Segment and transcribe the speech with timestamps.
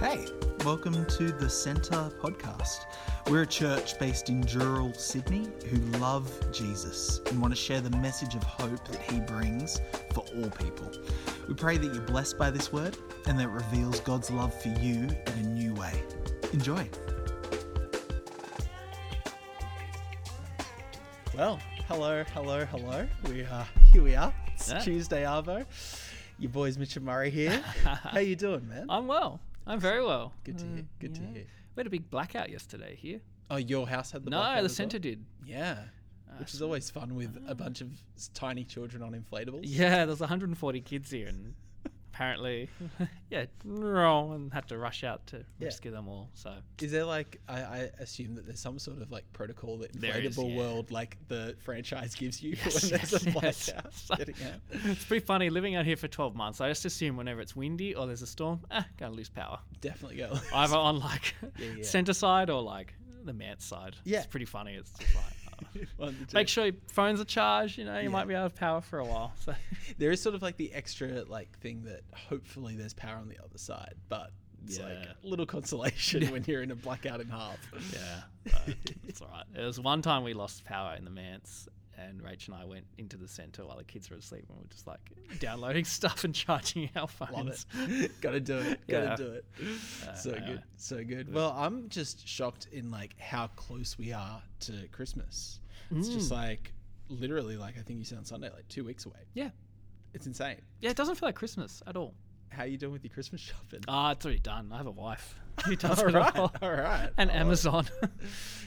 [0.00, 0.26] Hey,
[0.64, 2.84] welcome to the Centre podcast.
[3.28, 7.90] We're a church based in Dural, Sydney, who love Jesus and want to share the
[7.98, 9.80] message of hope that he brings
[10.14, 10.90] for all people.
[11.48, 14.68] We pray that you're blessed by this word and that it reveals God's love for
[14.68, 15.92] you in a new way.
[16.52, 16.88] Enjoy.
[21.36, 23.06] Well, hello, hello, hello.
[23.28, 24.02] We are here.
[24.02, 24.32] We are.
[24.54, 24.78] It's Yeah.
[24.80, 25.64] Tuesday Arvo.
[26.38, 27.58] Your boys Mitch and Murray here.
[27.84, 28.86] How you doing, man?
[28.88, 29.40] I'm well.
[29.68, 30.32] I'm very well.
[30.44, 30.74] Good to hear.
[30.82, 31.44] Mm, Good to hear.
[31.76, 33.20] We had a big blackout yesterday here.
[33.50, 34.40] Oh, your house had the blackout.
[34.42, 34.74] no, blackout the as well?
[34.74, 35.24] centre did.
[35.44, 35.84] Yeah,
[36.28, 39.60] Uh, which is always fun with a bunch of s- tiny children on inflatables.
[39.64, 41.54] Yeah, there's 140 kids here, and
[42.18, 42.68] apparently,
[43.30, 43.44] yeah,
[44.32, 45.66] and had to rush out to Yeah.
[45.66, 46.30] rescue them all.
[46.34, 49.92] So Is there like I, I assume that there's some sort of like protocol that
[49.92, 50.56] inflatable is, yeah.
[50.56, 53.94] world like the franchise gives you Yes, when there's a yes, blackout.
[53.94, 54.60] So- out?
[54.84, 56.60] it's pretty funny living out here for 12 months.
[56.60, 59.60] I just assume whenever it's windy or there's a storm, ah, gonna lose power.
[59.80, 60.36] Definitely go.
[60.52, 61.82] Either on like Yeah, yeah.
[61.84, 63.94] centre side or like the manse side.
[64.04, 64.18] Yeah.
[64.18, 64.74] it's pretty funny.
[64.74, 65.24] It's just like.
[65.96, 66.34] One of the two.
[66.36, 67.78] Make sure your phones are charged.
[67.78, 68.08] You know, you Yeah.
[68.08, 69.32] might be out of power for a while.
[69.40, 69.54] So
[69.98, 73.38] there is sort of like the extra like thing that hopefully there's power on the
[73.42, 74.30] other side, but
[74.66, 77.58] it's like a little consolation when you're in a blackout in half.
[77.92, 78.52] Yeah,
[79.06, 79.44] it's all right.
[79.54, 81.68] There was one time we lost power in the manse,
[81.98, 84.62] and Rach and I went into the centre while the kids were asleep, and we
[84.62, 85.00] were just like
[85.40, 87.66] downloading stuff and charging our phones.
[87.74, 88.12] Love it.
[88.20, 88.80] Gotta do it.
[88.88, 89.16] Gotta Yeah.
[89.16, 89.44] do it.
[90.08, 90.46] Uh, so anyway.
[90.52, 90.62] good.
[90.76, 91.34] So good.
[91.34, 95.60] Well, I'm just shocked in like how close we are to Christmas.
[95.90, 96.36] It's just Mm.
[96.36, 96.72] like
[97.08, 99.20] literally like I think you said on Sunday, like two weeks away.
[99.34, 99.50] Yeah,
[100.14, 100.60] It's insane.
[100.80, 100.90] yeah.
[100.90, 102.14] It doesn't feel like Christmas at all.
[102.50, 103.80] How are you doing with your Christmas shopping?
[103.88, 104.70] Ah, it's already done.
[104.72, 106.36] I have a wife who does all it right.
[106.36, 106.52] all.
[106.62, 107.10] All right.
[107.16, 107.36] And it.
[107.36, 107.86] Amazon.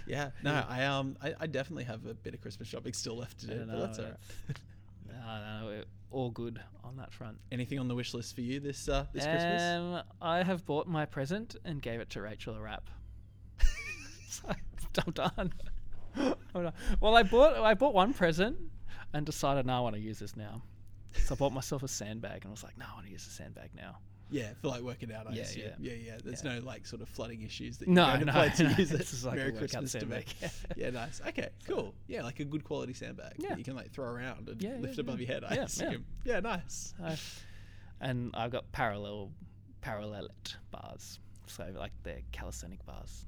[0.08, 0.32] Yeah.
[0.44, 3.48] No, I um I, I definitely have a bit of Christmas shopping still left to
[3.48, 4.16] do, but that's all right.
[5.08, 7.38] no, no, we're all good on that front.
[7.52, 9.62] Anything on the wish list for you this uh this Christmas?
[9.62, 12.90] Um, I have bought my present and gave it to Rachel a wrap.
[14.28, 15.34] so I'm done.
[15.38, 15.52] I'm
[16.64, 16.74] done.
[17.00, 18.58] Well, I bought I bought one present
[19.14, 20.64] and decided no, I want to use this now.
[21.25, 23.25] So I bought myself a sandbag and I was like, no, I want to use
[23.25, 23.97] the sandbag now.
[24.29, 25.63] Yeah, for like working out, I Yeah, assume.
[25.63, 25.91] yeah.
[25.91, 26.17] Yeah, yeah.
[26.23, 26.59] There's Yeah.
[26.59, 29.01] no like sort of flooding issues that you No, no, play to no, use it.
[29.01, 30.23] it's like a Merry Christmas to me.
[30.77, 31.22] yeah, nice.
[31.27, 31.94] Okay, cool.
[32.07, 33.49] Yeah, like a good quality sandbag Yeah.
[33.49, 35.44] that you can like throw around and Yeah, lift yeah, above your head.
[35.44, 35.63] I Yeah, yeah.
[35.66, 36.05] assume.
[36.23, 36.94] Yeah, nice.
[36.97, 37.16] So,
[37.99, 39.31] and I've got parallel
[39.81, 41.19] parallette bars.
[41.47, 43.25] So like they're calisthenic bars.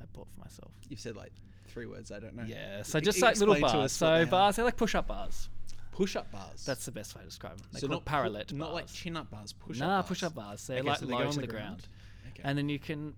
[0.00, 0.72] I bought for myself.
[0.88, 1.32] You've said like
[1.66, 2.44] three words I don't know.
[2.46, 3.74] Yeah, so E- just like little bars.
[3.74, 5.50] us what they So bars, they're like push-up bars.
[5.98, 6.64] Push-up bars.
[6.64, 7.66] That's the best way to describe them.
[7.72, 9.52] They're so not parallette not like chin-up bars.
[9.52, 10.06] Push-up Nah, bars.
[10.08, 10.66] push-up bars.
[10.66, 11.88] They're Okay, like so they low on the ground.
[12.28, 12.42] Okay.
[12.44, 13.14] and then you can.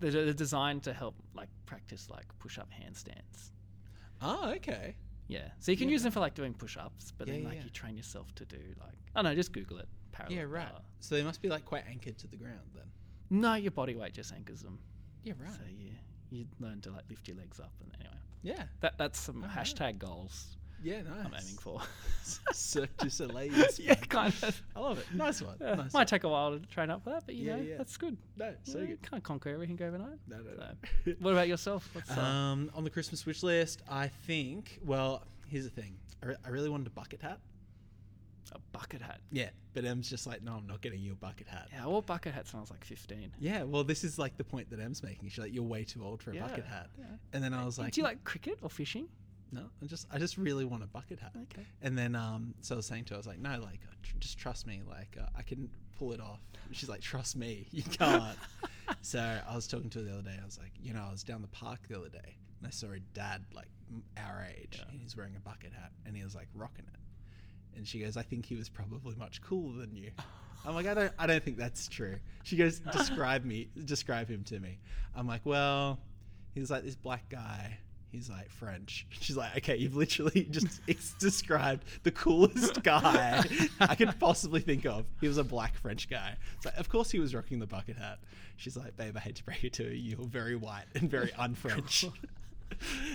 [0.00, 3.50] They're, they're designed to help like practice like push-up handstands.
[4.22, 4.94] oh, okay.
[5.26, 7.54] Yeah, so you can Yeah, use them for like doing push-ups, but Yeah, then like
[7.56, 7.64] yeah.
[7.64, 9.88] you train yourself to do like I don't know, just Google it.
[10.12, 10.72] Parallel Yeah, right.
[10.72, 10.82] bar.
[11.00, 12.84] So they must be like quite anchored to the ground then.
[13.30, 14.78] No, your body weight just anchors them.
[15.24, 15.50] Yeah, right.
[15.52, 15.90] So yeah,
[16.30, 18.14] you learn to like lift your legs up and anyway.
[18.42, 18.62] Yeah.
[18.80, 19.56] That that's some Alright.
[19.66, 21.26] hashtag goals Yeah, nice.
[21.26, 21.80] I'm aiming for.
[22.52, 23.52] Cirque du Soleil.
[23.78, 24.62] yeah, kind of.
[24.76, 25.06] I love it.
[25.14, 25.56] Nice one.
[25.60, 26.06] Yeah, nice might one.
[26.06, 27.76] take a while to train up for that, but you Yeah, know yeah.
[27.78, 28.16] that's good.
[28.36, 29.02] No, so Yeah, good.
[29.10, 30.18] Can't conquer everything overnight.
[30.28, 30.70] No, no, no.
[31.04, 31.88] So, what about yourself?
[31.94, 34.78] What's uh, Um, on the Christmas wish list, I think.
[34.84, 35.96] Well, here's the thing.
[36.22, 37.38] I, re- I really wanted a bucket hat.
[38.52, 39.20] a bucket hat?
[39.32, 41.68] Yeah, but Em's just like, no, I'm not getting you a bucket hat.
[41.72, 43.32] Yeah, I wore bucket hats when I was like 15.
[43.40, 45.28] Yeah, well, this is like the point that Em's making.
[45.30, 46.88] She's like, you're way too old for a bucket hat.
[46.98, 47.04] yeah.
[47.32, 49.08] And then I was like, Do you like cricket or fishing?
[49.52, 51.32] No, I just, I just really want a bucket hat.
[51.52, 51.66] Okay.
[51.82, 53.94] And then, um, so I was saying to her, I was like, no, like, uh,
[54.02, 54.82] tr- just trust me.
[54.88, 56.40] Like, uh, I can pull it off.
[56.72, 58.36] She's like, trust me, you can't.
[59.02, 60.38] so I was talking to her the other day.
[60.40, 62.70] I was like, you know, I was down the park the other day and I
[62.70, 63.68] saw a dad like
[64.16, 64.84] our age Yeah.
[64.90, 67.76] and he's wearing a bucket hat and he was like rocking it.
[67.76, 70.10] And she goes, I think he was probably much cooler than you.
[70.66, 72.16] I'm like, I don't, I don't think that's true.
[72.42, 74.80] She goes, describe me, describe him to me.
[75.14, 76.00] I'm like, well,
[76.52, 77.78] he's like this black guy.
[78.10, 79.06] He's like French.
[79.20, 83.44] She's like, okay, you've literally just described the coolest guy
[83.80, 85.04] I could possibly think of.
[85.20, 86.36] He was a black French guy.
[86.60, 88.18] So like, of course he was rocking the bucket hat.
[88.56, 90.16] She's like, babe, I hate to break it to you.
[90.18, 92.06] You're very white and very un-French.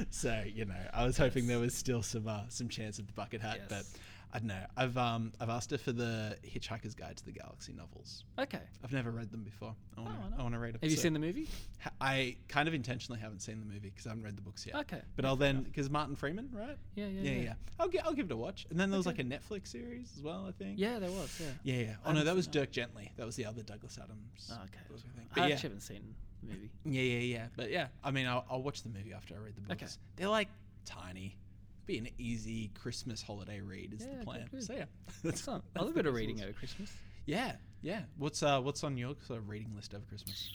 [0.09, 3.13] so you know, I was hoping there was still some uh, some chance of the
[3.13, 3.93] bucket hat, but Yes.
[4.35, 4.65] I don't know.
[4.75, 8.23] I've um I've asked her for the Hitchhiker's Guide to the Galaxy novels.
[8.39, 8.59] Okay.
[8.83, 9.75] I've never read them before.
[9.95, 10.25] I want to.
[10.35, 10.39] Oh.
[10.39, 10.77] I want to read.
[10.81, 11.47] Have you seen the movie?
[11.81, 14.65] Ha- I kind of intentionally haven't seen the movie because I haven't read the books
[14.65, 14.75] yet.
[14.77, 15.01] Okay.
[15.15, 16.75] But I'll then because Martin Freeman, right?
[16.95, 17.41] Yeah, yeah, Yeah, yeah.
[17.43, 17.53] yeah.
[17.79, 18.65] I'll get I'll give it a watch.
[18.71, 19.23] And then there was Okay.
[19.23, 20.45] like a Netflix series as well.
[20.47, 20.79] I think.
[20.79, 21.39] Yeah, there was.
[21.39, 21.47] Yeah.
[21.75, 21.95] Yeah, yeah.
[22.03, 22.59] Oh no, haven't that was seen that.
[22.59, 23.11] Dirk Gently.
[23.17, 24.49] That was the other Douglas Adams.
[24.51, 24.79] Oh, okay.
[24.89, 25.29] book, I think.
[25.35, 26.71] I yeah, actually haven't seen the movie.
[26.85, 27.47] yeah, yeah, yeah.
[27.55, 29.83] But yeah, I mean, I'll, I'll watch the movie after I read the books.
[29.83, 29.91] Okay.
[30.15, 30.47] They're like
[30.85, 31.37] tiny.
[31.85, 34.61] Be an easy Christmas holiday read is Yeah, the plan.
[34.61, 34.85] So yeah,
[35.23, 35.63] that's Excellent.
[35.75, 36.91] A little bit of reading over Christmas.
[37.25, 38.01] Yeah, Yeah.
[38.17, 40.49] What's uh what's on your sort of reading list over Christmas?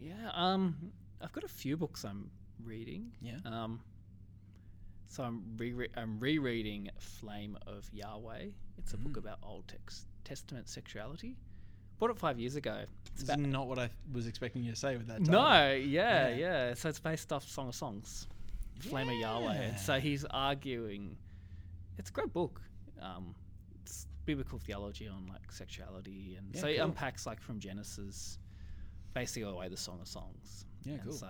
[0.00, 0.76] Yeah, um,
[1.22, 2.30] I've got a few books I'm
[2.62, 3.12] reading.
[3.20, 3.36] Yeah.
[3.44, 3.80] Um,
[5.08, 8.46] so I'm re- I'm rereading Flame of Yahweh.
[8.78, 9.18] It's a book Mm.
[9.18, 11.36] about Old Tex- Testament sexuality.
[11.98, 12.84] Bought it five years ago.
[13.12, 15.18] It's It's about not what I was expecting you to say with that.
[15.20, 15.32] title.
[15.34, 16.36] no, yeah, Yeah.
[16.36, 18.26] yeah, So it's based off Song of Songs,
[18.80, 19.52] Flame of Yahweh.
[19.54, 21.16] And so he's arguing.
[21.98, 22.60] It's a great book.
[23.00, 23.34] Um,
[23.82, 26.84] it's biblical theology on like sexuality, and Yeah, so he cool.
[26.86, 28.38] unpacks like from Genesis,
[29.14, 30.66] basically all the way the Song of Songs.
[30.84, 31.12] Yeah, and cool.
[31.12, 31.28] So,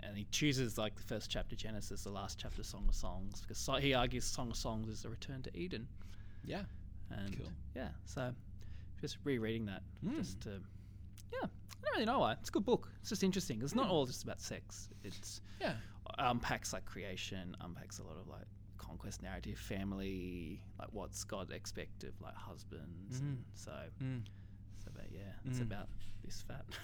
[0.00, 3.58] and he chooses like the first chapter Genesis, the last chapter Song of Songs, because
[3.58, 5.86] so he argues Song of Songs is the return to Eden.
[6.44, 6.62] Yeah.
[7.10, 7.48] And Cool.
[7.74, 8.34] yeah, so
[9.00, 10.16] just rereading that, Mm.
[10.16, 10.60] just to
[11.32, 11.46] yeah, I
[11.84, 12.32] don't really know why.
[12.34, 12.90] It's a good book.
[13.00, 13.60] It's just interesting.
[13.62, 13.90] It's not Mm.
[13.92, 14.88] all just about sex.
[15.04, 15.76] It's Yeah.
[16.18, 18.46] Unpacks like creation, unpacks a lot of like
[18.78, 23.20] conquest narrative, family, like what's God expect of like husbands.
[23.20, 23.72] And so,
[24.02, 24.22] Mm.
[24.84, 25.62] so but yeah, it's Mm.
[25.62, 25.88] about
[26.24, 26.64] this fat.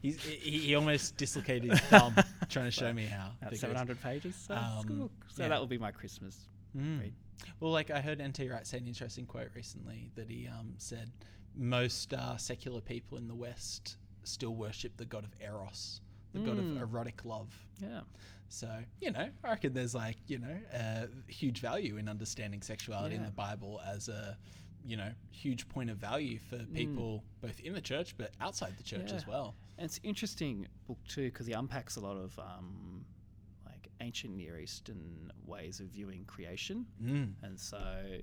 [0.00, 2.14] He's, he, he almost dislocated his thumb
[2.48, 3.30] trying to show me how.
[3.40, 4.34] About seven hundred pages.
[4.34, 5.12] So it's a good um, book.
[5.28, 5.48] So yeah.
[5.50, 6.48] that will be my Christmas.
[6.76, 7.00] Mm.
[7.00, 7.14] read.
[7.60, 11.10] Well, like I heard NT Wright say an interesting quote recently that he um, said
[11.54, 16.00] most uh, secular people in the West still worship the god of Eros,
[16.32, 16.80] the god of Mm.
[16.80, 17.52] erotic love.
[17.80, 18.00] Yeah.
[18.48, 18.68] So,
[19.00, 23.22] you know, I reckon there's like, you know, a huge value in understanding sexuality in
[23.22, 23.28] Yeah.
[23.28, 24.36] the Bible as a,
[24.84, 28.82] you know, huge point of value for people both in the church but outside the
[28.82, 29.22] church as.
[29.22, 29.28] Yeah.
[29.28, 29.56] well.
[29.78, 33.04] And it's an interesting book too because he unpacks a lot of um,
[33.64, 37.34] like ancient Near Eastern ways of viewing creation, Mm.
[37.42, 38.20] and so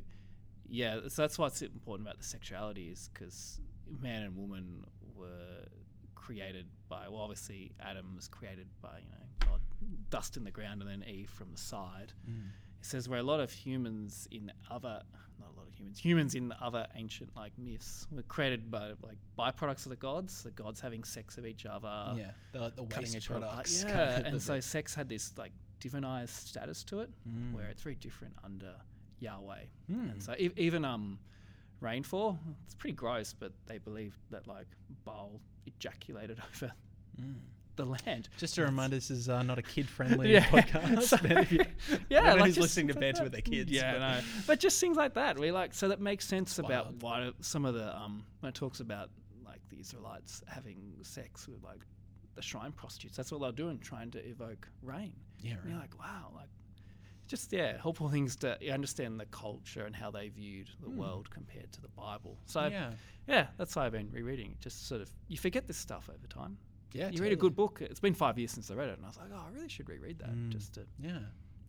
[0.72, 3.60] yeah, so that's what's important about the sexuality is because
[4.00, 4.86] man and woman
[5.16, 5.66] were
[6.30, 9.62] created by well, obviously Adam was created by you know God
[10.12, 12.14] dust in the ground and then Eve from the side.
[12.30, 12.48] Mm.
[12.80, 15.02] It says where a lot of humans in other
[15.40, 19.18] not a lot of humans humans in other ancient like myths were created by like
[19.38, 23.16] byproducts of the gods the gods having sex with each other yeah, the, the waste
[23.16, 23.52] each other apart.
[23.66, 23.84] products.
[23.88, 27.54] yeah and so sex had this like divinized status to it Mm.
[27.54, 28.74] where it's very different under
[29.20, 30.12] Yahweh Mm.
[30.12, 31.20] and so e- even um
[31.82, 34.68] rainfall it's pretty gross but they believe that like
[35.06, 35.40] Baal
[35.78, 36.72] ejaculated over
[37.20, 37.36] Mm.
[37.76, 41.02] the land Just a reminder, this is uh, not a kid-friendly Yeah, podcast.
[41.04, 41.66] so- if you-
[42.10, 43.70] yeah, I don't know like who's listening to banter with their kids.
[43.72, 45.38] Yeah, but- no, but just things like that.
[45.38, 47.02] We like so that makes sense about wild.
[47.04, 49.10] why some of the um when it talks about
[49.46, 51.82] like the Israelites having sex with like
[52.36, 53.18] the shrine prostitutes.
[53.18, 55.12] That's what they're doing, trying to evoke rain.
[55.42, 55.70] Yeah, And right.
[55.72, 56.48] you're like, wow, like
[57.30, 60.98] just yeah, helpful things to understand the culture and how they viewed the Hmm.
[60.98, 62.38] world compared to the Bible.
[62.46, 62.92] So yeah.
[63.28, 64.56] yeah, that's why I've been rereading.
[64.60, 66.58] Just sort of you forget this stuff over time.
[66.92, 67.10] yeah.
[67.10, 67.82] you read a good book.
[67.82, 69.70] It's been five years since I read it, and I was like, oh, I really
[69.70, 70.50] should reread that Mm.
[70.50, 70.82] just to.
[71.00, 71.20] Yeah.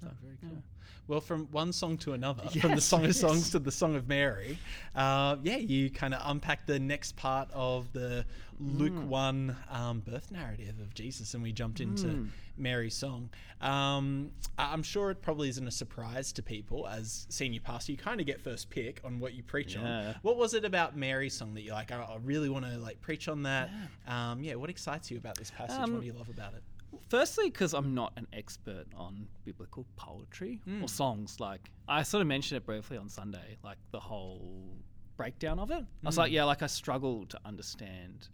[0.04, 0.48] Oh, very yeah.
[0.48, 0.62] cool.
[1.08, 3.18] Well, from one song to another, from the Song of yes.
[3.20, 4.58] Songs to the Song of Mary,
[4.94, 8.24] uh, yeah, you kind of unpack the next part of the
[8.60, 9.06] Luke Mm.
[9.06, 12.28] 1 um, birth narrative of Jesus, and we jumped into Mm.
[12.56, 13.30] Mary's song.
[13.60, 17.90] Um, I- I'm sure it probably isn't a surprise to people as senior pastor.
[17.92, 20.14] You kind of get first pick on what you preach on.
[20.22, 22.78] What was it about Mary's song that you're like, "Oh, I, I really want to
[22.78, 23.70] like preach on that?
[24.06, 24.30] Yeah.
[24.32, 24.54] Um, yeah.
[24.56, 25.78] What excites you about this passage?
[25.80, 26.62] Um, what do you love about it?
[27.08, 30.82] Firstly, because I'm not an expert on biblical poetry Mm.
[30.82, 31.40] or songs.
[31.40, 34.76] Like I sort of mentioned it briefly on Sunday, like the whole
[35.16, 35.84] breakdown of it.
[35.84, 36.18] I was Mm.
[36.18, 38.28] like, yeah, like I struggle to understand.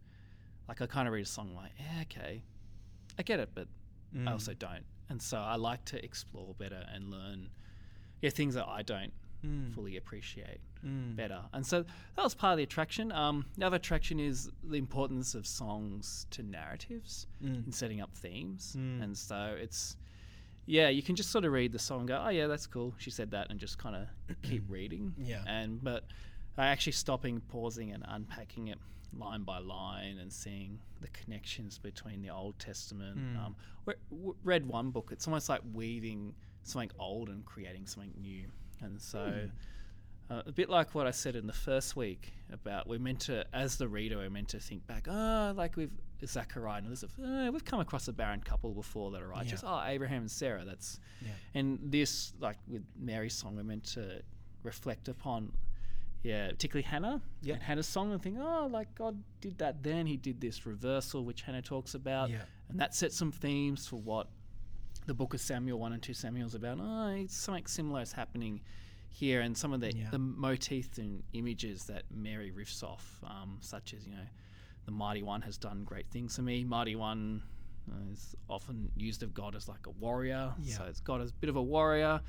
[0.69, 2.43] Like I kind of read a song, like, yeah, okay,
[3.19, 3.69] I get it, but
[4.15, 4.29] Mm.
[4.29, 4.85] I also don't.
[5.09, 7.51] And so I like to explore better and learn,
[8.21, 9.13] yeah, things that I don't
[9.47, 9.73] Mm.
[9.75, 11.17] fully appreciate Mm.
[11.17, 11.43] better.
[11.53, 13.11] And so that was part of the attraction.
[13.13, 17.67] Um, the other attraction is the importance of songs to narratives Mm.
[17.67, 18.75] in setting up themes.
[18.79, 19.03] Mm.
[19.03, 19.97] And so it's,
[20.67, 22.95] yeah, you can just sort of read the song and go, oh, yeah, that's cool.
[22.99, 25.15] She said that, and just kind of keep reading.
[25.19, 25.43] Yeah.
[25.47, 26.05] And, but
[26.59, 28.79] I actually stopping, pausing, and unpacking it
[29.17, 33.17] line by line and seeing the connections between the Old Testament.
[33.19, 33.39] Mm.
[33.47, 33.57] Um,
[34.11, 36.35] w- read one book, it's almost like weaving
[36.65, 38.45] something old and creating something new.
[38.81, 39.49] And so.
[40.29, 43.45] Uh, a bit like what I said in the first week about we're meant to,
[43.53, 45.93] as the reader, we're meant to think back, oh, like with
[46.25, 49.63] Zachariah and Elizabeth, oh, we've come across a barren couple before that are righteous.
[49.65, 50.99] Oh, Abraham and Sarah, that's.
[51.23, 51.29] Yeah.
[51.55, 54.21] And this, like with Mary's song, we're meant to
[54.65, 55.53] reflect upon,
[56.25, 57.55] yeah, particularly Hannah Yeah.
[57.55, 60.07] and Hannah's song and think, oh, like God did that then.
[60.07, 62.31] He did this reversal, which Hannah talks about.
[62.31, 62.39] Yeah.
[62.69, 64.27] And that sets some themes for what
[65.07, 66.79] the book of Samuel 1 and 2 Samuel is about.
[66.81, 68.61] Oh, it's something similar is happening
[69.09, 70.11] here, and some of the, Yeah.
[70.11, 74.27] the motifs and images that Mary riffs off, um, such as, you know,
[74.85, 76.65] the Mighty One has done great things for me.
[76.65, 77.43] Mighty One
[77.91, 80.53] uh, is often used of God as like a warrior.
[80.61, 80.77] Yeah.
[80.77, 82.21] So it's God as a bit of a warrior.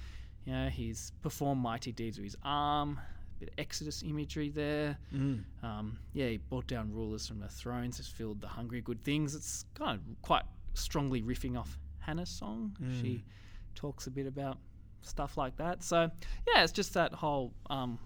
[0.46, 3.00] You know, he's performed mighty deeds with his arm,
[3.40, 4.98] bit of Exodus imagery there.
[5.14, 5.44] Mm.
[5.62, 9.36] Um, yeah, he brought down rulers from their thrones, has filled the hungry good things.
[9.36, 10.44] It's kind of quite
[10.74, 11.78] strongly riffing off
[12.08, 12.76] Hannah's song.
[13.02, 13.24] She
[13.76, 14.58] talks a bit about
[15.02, 15.84] stuff like that.
[15.84, 16.10] So
[16.48, 18.00] yeah, it's just that whole um,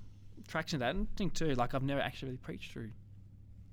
[0.48, 0.96] traction of that.
[0.96, 2.89] And I think too, like I've never actually really preached through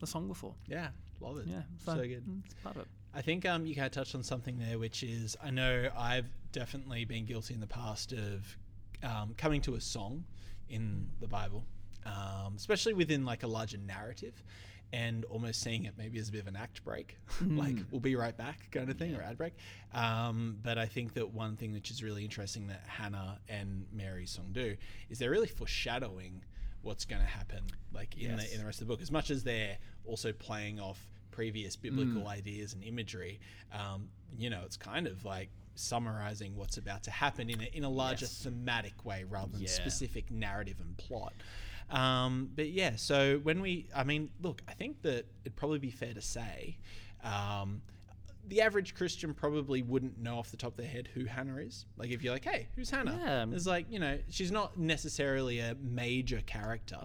[0.01, 0.55] the song before.
[0.67, 0.89] Yeah,
[1.21, 1.47] love it.
[1.49, 2.25] Yeah, so, good.
[2.29, 2.89] mm, It's part of it.
[3.15, 6.29] I think um, you kind of touched on something there, which is I know I've
[6.53, 8.57] definitely been guilty in the past of
[9.03, 10.25] um, coming to a song
[10.69, 11.65] in the Bible,
[12.05, 14.45] um, especially within like a larger narrative,
[14.93, 18.17] and almost seeing it maybe as a bit of an act break, like we'll be
[18.17, 19.55] right back kind of thing or ad break.
[19.95, 24.27] Um, but I think that one thing which is really interesting that Hannah and Mary
[24.27, 24.77] song do
[25.11, 26.43] is they're really foreshadowing
[26.83, 28.47] what's going to happen like in Yes.
[28.49, 29.77] the in the rest of the book as much as they're
[30.07, 30.99] also playing off
[31.33, 33.41] previous biblical ideas and imagery
[33.73, 37.85] um, you know it's kind of like summarizing what's about to happen in a, in
[37.85, 38.43] a larger Yes.
[38.43, 39.69] thematic way rather than Yeah.
[39.69, 41.35] specific narrative and plot
[41.91, 45.91] um, but yeah so when we i mean look i think that it'd probably be
[45.91, 46.77] fair to say
[47.25, 47.83] um,
[48.47, 51.85] the average Christian probably wouldn't know off the top of their head who Hannah is.
[51.99, 53.45] Like, if you're like, "Hey, who's Hannah?" Yeah.
[53.55, 56.97] It's like, you know, she's not necessarily a major character.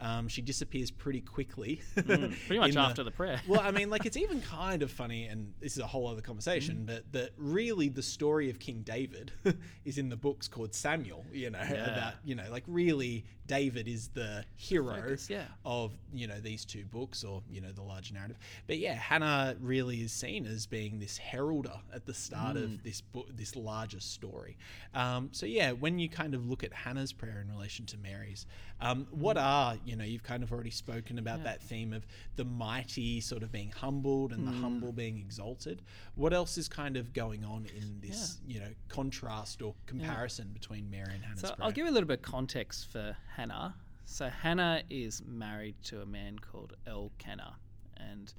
[0.00, 1.82] Um, she disappears pretty quickly.
[1.96, 3.40] Mm, pretty much after the prayer.
[3.46, 6.20] well, I mean, like it's even kind of funny, and this is a whole other
[6.22, 6.86] conversation, Mm.
[6.86, 9.30] but that really the story of King David
[9.84, 11.24] is in the books called Samuel.
[11.32, 11.92] You know Yeah.
[11.96, 15.46] about you know like really David is the hero Focus, yeah.
[15.64, 18.38] of you know these two books or you know the larger narrative.
[18.68, 22.64] But yeah, Hannah really is seen as being this heralder at the start Mm.
[22.64, 24.56] of this book, this larger story.
[24.94, 28.46] Um, so yeah, when you kind of look at Hannah's prayer in relation to Mary's,
[28.80, 31.44] um, what are you know you've kind of already spoken about Mm.
[31.44, 31.50] Yeah.
[31.52, 34.60] that theme of the mighty sort of being humbled and the Mm.
[34.60, 35.82] humble being exalted.
[36.14, 40.90] What else is kind of going on in this you know contrast or comparison between
[40.90, 41.64] Mary and Hannah's So prayer?
[41.66, 43.76] I'll give you a little bit of context for Hannah.
[44.04, 47.54] So Hannah is married to a man called Elkanah,
[47.96, 48.34] and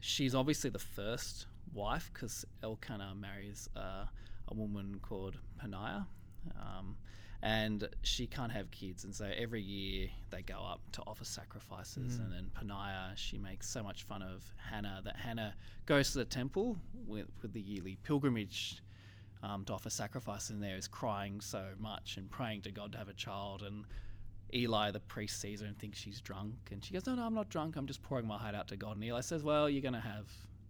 [0.00, 4.04] she's obviously the first wife because Elkanah marries uh,
[4.48, 6.06] a woman called Peninnah,
[6.54, 6.98] um,
[7.40, 12.18] and she can't have kids, and so every year they go up to offer sacrifices,
[12.18, 15.54] and then Peninnah she makes so much fun of Hannah that Hannah
[15.86, 16.76] goes to the temple
[17.06, 18.82] with, with the yearly pilgrimage
[19.42, 22.98] um, to offer sacrifice and there is crying so much and praying to God to
[22.98, 23.84] have a child and
[24.54, 27.34] Eli the priest sees her and thinks she's drunk and she goes no no I'm
[27.34, 27.76] not drunk.
[27.76, 28.96] I'm just pouring my heart out to God.
[28.96, 30.28] And Eli says well you're gonna have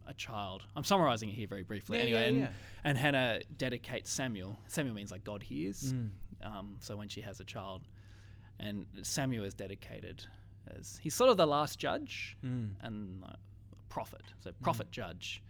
[0.09, 0.63] a child.
[0.77, 1.99] I'm summarizing it here very briefly.
[1.99, 2.49] Yeah, anyway yeah, and, yeah.
[2.85, 4.57] and Hannah dedicates Samuel.
[4.69, 5.93] Samuel means like God hears.
[5.93, 6.11] Mm.
[6.45, 7.83] um, so when she has a child
[8.61, 10.25] and Samuel is dedicated
[10.77, 12.71] as he's sort of the last judge Mm.
[12.83, 13.37] and like,
[13.89, 15.43] prophet so prophet judge.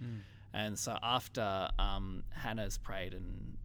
[0.55, 3.59] And so after um, Hannah's prayed and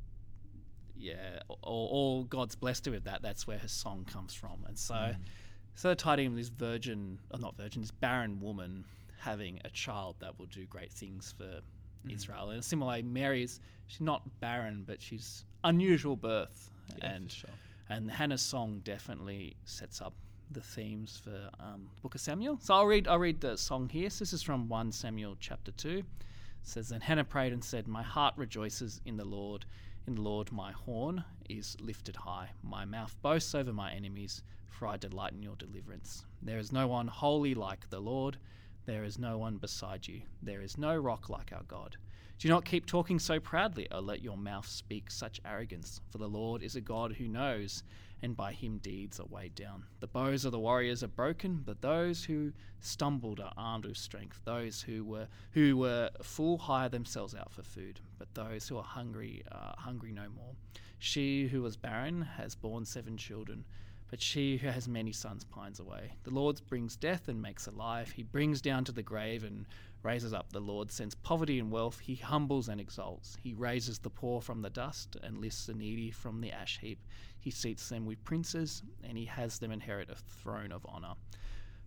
[1.01, 3.22] yeah, all, all God's blessed her with that.
[3.22, 4.63] That's where her song comes from.
[4.67, 5.12] And so,
[5.75, 8.86] so tied in with this virgin, or not virgin, this barren woman
[9.20, 11.62] having a child that will do great things for
[12.10, 12.51] Israel.
[12.51, 17.50] In a similar way, Mary's she's not barren, but she's unusual birth, Yeah, and sure.
[17.89, 20.13] and Hannah's song definitely sets up
[20.51, 22.58] the themes for um, Book of Samuel.
[22.62, 24.10] So I'll read I'll read the song here.
[24.10, 26.00] So this is from one Samuel chapter two.
[26.00, 29.65] It says then Hannah prayed and said, "My heart rejoices in the Lord.
[30.08, 32.51] In the Lord, my horn is lifted high.
[32.63, 36.25] My mouth boasts over my enemies, for I delight in your deliverance.
[36.41, 38.39] There is no one holy like the Lord.
[38.86, 40.24] There is no one beside you.
[40.41, 41.98] There is no rock like our God."
[42.39, 46.01] Do not keep talking so proudly, or let your mouth speak such arrogance.
[46.10, 47.84] For the Lord is a God who knows,
[48.21, 49.85] and by him deeds are weighed down.
[49.99, 54.41] The bows of the warriors are broken, but those who stumbled are armed with strength.
[54.45, 58.83] Those who were who were full hire themselves out for food, but those who are
[58.83, 60.55] hungry are hungry no more.
[60.99, 63.65] She who was barren has borne seven children.
[64.11, 66.11] But she who has many sons pines away.
[66.23, 68.11] The Lord brings death and makes alive.
[68.11, 69.65] He brings down to the grave and
[70.03, 70.51] raises up.
[70.51, 71.99] The Lord sends poverty and wealth.
[71.99, 73.37] He humbles and exalts.
[73.41, 76.99] He raises the poor from the dust and lifts the needy from the ash heap.
[77.39, 81.13] He seats them with princes, and he has them inherit a throne of honor.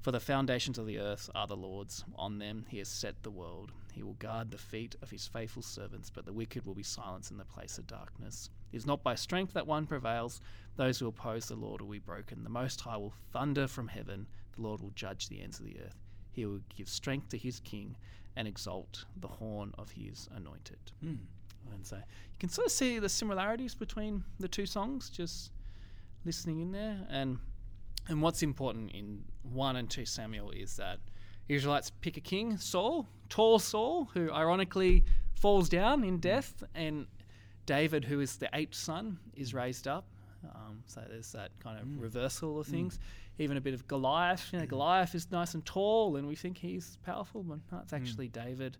[0.00, 2.04] For the foundations of the earth are the Lord's.
[2.16, 3.72] On them he has set the world.
[3.92, 7.30] He will guard the feet of his faithful servants, but the wicked will be silenced
[7.30, 8.50] in the place of darkness.
[8.72, 10.40] It is not by strength that one prevails.
[10.76, 12.42] Those who oppose the Lord will be broken.
[12.42, 14.26] The Most High will thunder from heaven.
[14.56, 15.96] The Lord will judge the ends of the earth.
[16.32, 17.96] He will give strength to his king
[18.36, 20.78] and exalt the horn of his anointed.
[21.04, 21.18] Mm.
[21.72, 25.52] And so you can sort of see the similarities between the two songs, just
[26.24, 27.06] listening in there.
[27.08, 27.38] And
[28.08, 30.98] and what's important in one and two Samuel is that
[31.48, 35.04] Israelites pick a king, Saul, tall Saul, who ironically
[35.34, 37.06] falls down in death, and
[37.66, 40.06] David, who is the eighth son, is raised up.
[40.54, 42.00] Um, so there's that kind of Mm.
[42.00, 42.98] reversal of things.
[43.38, 44.52] Even a bit of Goliath.
[44.52, 47.92] You know, Goliath is nice and tall, and we think he's powerful, but no, it's
[47.92, 48.76] actually David.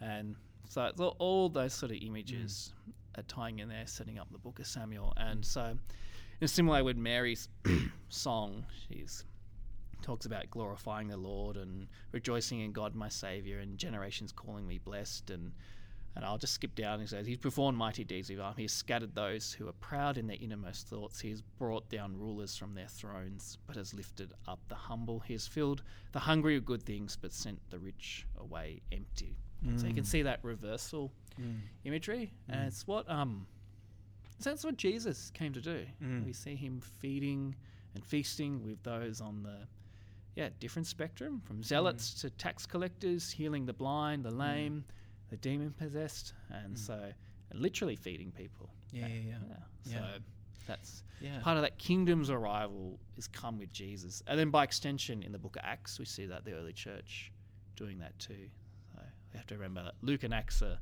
[0.00, 0.34] And
[0.68, 2.72] so it's all, all those sort of images
[3.16, 5.12] are tying in there, setting up the book of Samuel.
[5.16, 7.48] And so, in a similar way with Mary's
[8.08, 9.24] song, she's
[10.02, 14.78] talks about glorifying the Lord and rejoicing in God my Savior and generations calling me
[14.78, 15.52] blessed and
[16.14, 18.54] and I'll just skip down and says he's performed mighty deeds of arm.
[18.56, 21.20] He has scattered those who are proud in their innermost thoughts.
[21.20, 25.20] He has brought down rulers from their thrones, but has lifted up the humble.
[25.20, 29.36] He has filled the hungry with good things, but sent the rich away empty.
[29.76, 30.06] So you can mm.
[30.06, 31.60] see that reversal mm.
[31.84, 32.66] imagery, and mm.
[32.66, 33.46] it's what um,
[34.40, 35.86] so that's what Jesus came to do.
[36.02, 36.26] Mm.
[36.26, 37.54] We see him feeding
[37.94, 39.68] and feasting with those on the
[40.34, 44.84] yeah different spectrum, from zealots to tax collectors, healing the blind, the lame,
[45.32, 47.10] the demon possessed, and so
[47.54, 48.68] literally feeding people.
[48.92, 49.34] Yeah, yeah, yeah.
[49.48, 49.56] Yeah.
[49.84, 49.98] Yeah.
[49.98, 50.18] So
[50.66, 51.40] that's Yeah.
[51.40, 55.38] part of that kingdom's arrival is come with Jesus, and then by extension, in the
[55.38, 57.32] Book of Acts, we see that the early church
[57.76, 58.50] doing that too.
[58.94, 59.00] So
[59.32, 60.78] we have to remember that Luke and Acts are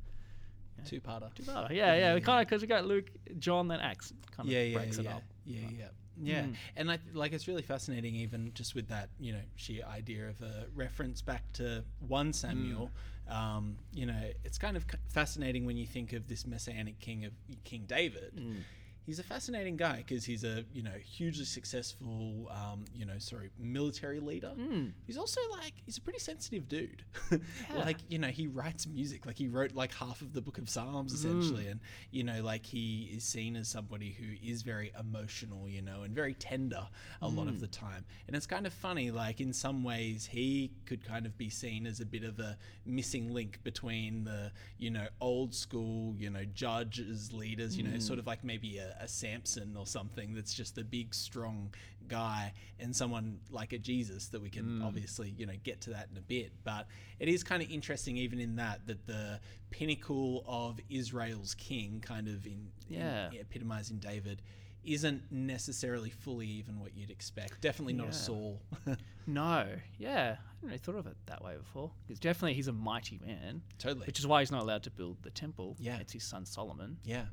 [0.85, 1.29] Two-parter.
[1.47, 2.13] Oh, yeah, yeah.
[2.15, 4.13] We kind of because we got Luke, John, then Acts.
[4.35, 5.23] Kind of yeah, yeah, breaks yeah, it up.
[5.45, 5.85] yeah, yeah,
[6.21, 6.41] yeah.
[6.43, 6.55] Mm.
[6.75, 10.41] And I like it's really fascinating, even just with that, you know, sheer idea of
[10.41, 12.87] a reference back to one Samuel.
[12.87, 13.20] Mm.
[13.31, 17.31] Um, you know, it's kind of fascinating when you think of this messianic king of
[17.63, 18.33] King David.
[18.35, 18.57] Mm.
[19.05, 23.49] He's a fascinating guy because he's a you know hugely successful um, you know sorry
[23.59, 24.53] military leader.
[24.57, 24.93] Mm.
[25.05, 27.03] He's also like he's a pretty sensitive dude.
[27.75, 29.25] like you know he writes music.
[29.25, 31.79] Like he wrote like half of the Book of Psalms essentially, and
[32.11, 36.13] you know like he is seen as somebody who is very emotional, you know, and
[36.13, 36.87] very tender
[37.21, 38.05] a lot of the time.
[38.27, 39.11] And it's kind of funny.
[39.11, 42.57] Like in some ways, he could kind of be seen as a bit of a
[42.85, 48.19] missing link between the you know old school you know judges leaders, you know, sort
[48.19, 51.73] of like maybe a, a Samson or something that's just a big strong
[52.07, 54.85] guy, and someone like a Jesus that we can mm.
[54.85, 56.51] obviously you know get to that in a bit.
[56.63, 56.87] But
[57.19, 59.39] it is kind of interesting, even in that, that the
[59.69, 63.29] pinnacle of Israel's king, kind of in, in- Yeah.
[63.39, 64.41] epitomizing David.
[64.83, 67.61] Isn't necessarily fully even what you'd expect.
[67.61, 68.09] Definitely not Yeah.
[68.09, 68.61] a Saul.
[69.27, 69.67] No,
[69.99, 71.91] yeah, I hadn't really thought of it that way before.
[72.07, 74.07] Because definitely he's a mighty man, totally.
[74.07, 75.75] which is why he's not allowed to build the temple.
[75.79, 75.97] Yeah.
[75.97, 76.97] it's his son Solomon.
[77.05, 77.25] yeah.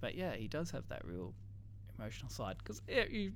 [0.00, 1.34] But yeah, he does have that real
[1.98, 2.56] emotional side.
[2.58, 3.32] Because yeah, you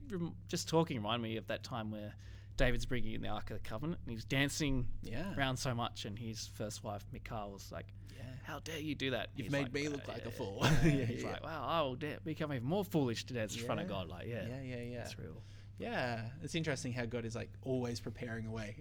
[0.49, 2.13] just talking remind me of that time where
[2.57, 5.35] David's bringing in the Ark of the Covenant and he's dancing Yeah.
[5.37, 8.23] around so much, and his first wife Michal was like, Yeah.
[8.45, 10.71] "How dare you do that?" You've made like, me "Uh, look like a fool." yeah."
[10.85, 11.31] Yeah, he's yeah.
[11.33, 14.09] like, "Wow, I will dare become even more foolish to dance in front of God."
[14.09, 15.01] Like, yeah, Yeah, yeah, yeah.
[15.03, 15.41] it's real.
[15.79, 18.75] Yeah, it's interesting how God is like always preparing a way.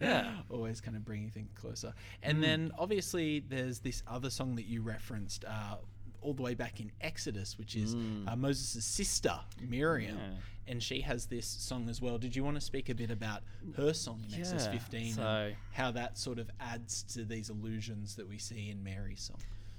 [0.00, 0.36] Yeah.
[0.48, 1.92] always kind of bringing things closer.
[2.22, 2.42] And Mm.
[2.42, 5.78] then obviously there's this other song that you referenced uh,
[6.20, 7.94] all the way back in Exodus, which is
[8.26, 10.20] uh, Moses' sister Miriam, Mm.
[10.32, 10.38] Yeah.
[10.72, 12.18] and she has this song as well.
[12.18, 13.42] Did you want to speak a bit about
[13.76, 18.16] her song in Exodus 15 so- and how that sort of adds to these allusions
[18.16, 19.38] that we see in Mary's song?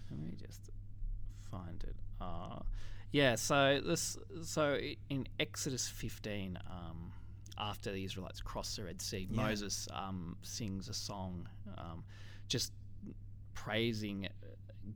[0.10, 0.70] Let me just
[1.52, 1.96] find it.
[2.22, 2.60] Uh,
[3.12, 7.12] yeah, so this so in Exodus 15, um,
[7.58, 9.36] after the Israelites cross the Red Sea, Yeah.
[9.44, 11.48] Moses um, sings a song,
[11.78, 12.04] um,
[12.48, 12.72] just
[13.54, 14.28] praising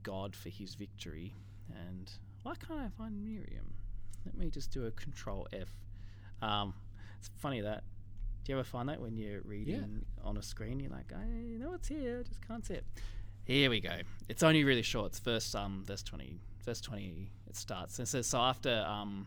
[0.02, 1.34] God for his victory.
[1.70, 2.10] And
[2.42, 3.74] why can't I find Miriam?
[4.24, 5.68] Let me just do a Control F.
[6.42, 6.74] Um,
[7.18, 7.84] it's funny that.
[8.44, 11.24] Do you ever find that when you're reading on a screen, you're like, I
[11.56, 12.84] know it's here, I just can't see it.
[13.44, 14.00] Here we go.
[14.28, 15.12] It's only really short.
[15.12, 16.40] It's verse um verse twenty.
[16.62, 17.30] Verse twenty.
[17.46, 19.26] It starts and it says so after um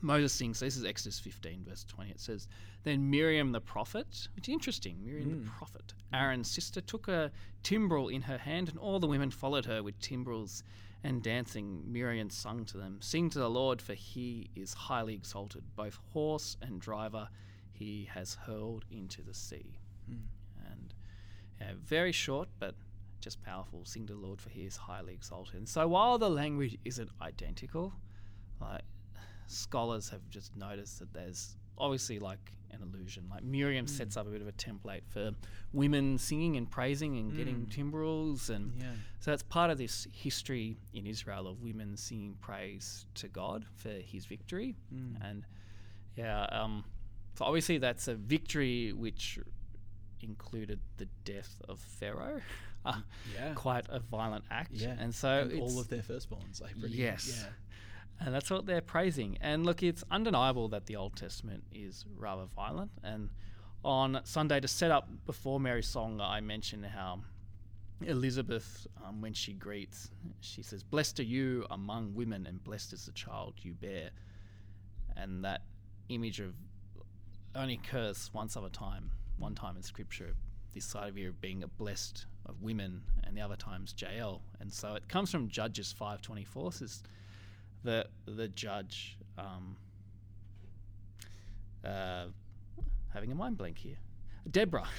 [0.00, 0.58] Moses sings.
[0.58, 2.10] So this is Exodus fifteen verse twenty.
[2.10, 2.48] It says
[2.84, 5.04] then Miriam the prophet, which is interesting.
[5.04, 5.46] Miriam the mm.
[5.46, 7.30] prophet, Aaron's sister, took a
[7.62, 10.62] timbrel in her hand, and all the women followed her with timbrels
[11.04, 11.82] and dancing.
[11.86, 15.64] Miriam sung to them, "Sing to the Lord, for He is highly exalted.
[15.76, 17.28] Both horse and driver
[17.72, 19.78] He has hurled into the sea."
[20.10, 20.22] Mm.
[20.70, 20.94] And
[21.60, 22.74] yeah, very short, but
[23.20, 23.84] just powerful.
[23.84, 25.54] Sing to the Lord, for He is highly exalted.
[25.54, 27.94] And so, while the language isn't identical,
[28.60, 28.82] like
[29.48, 33.24] scholars have just noticed that there's obviously like an allusion.
[33.30, 33.90] Like Miriam hmm.
[33.90, 35.32] sets up a bit of a template for
[35.72, 37.70] women singing and praising and getting hmm.
[37.70, 38.92] timbrels, and Yeah.
[39.20, 43.90] so that's part of this history in Israel of women singing praise to God for
[43.90, 45.16] His victory, hmm.
[45.22, 45.44] and
[46.16, 46.84] yeah, um,
[47.36, 49.38] so obviously that's a victory which
[50.20, 52.40] included the death of Pharaoh.
[53.34, 53.52] Yeah.
[53.54, 54.70] quite a violent act.
[54.72, 54.94] Yeah.
[54.98, 57.44] and so And all of their firstborns, like pretty, Yes.
[57.44, 57.50] yeah.
[58.20, 59.38] And that's what they're praising.
[59.40, 62.90] And look, it's undeniable that the Old Testament is rather violent.
[63.02, 63.30] And
[63.84, 67.20] on Sunday, to set up before Mary's song, I mentioned how
[68.06, 73.06] Elizabeth, um, when she greets, she says, Blessed are you among women, and blessed is
[73.06, 74.10] the child you bear.
[75.16, 75.62] and that
[76.08, 76.54] image of
[77.54, 80.34] only occurs once other time, one time in Scripture.
[80.74, 84.72] This idea of you being a blessed of women, and the other times Jael, and
[84.72, 86.72] so it comes from Judges five twenty four.
[86.72, 87.02] Says
[87.84, 89.76] the the judge um,
[91.84, 92.26] uh,
[93.12, 93.98] having a mind blank here.
[94.50, 94.88] Deborah.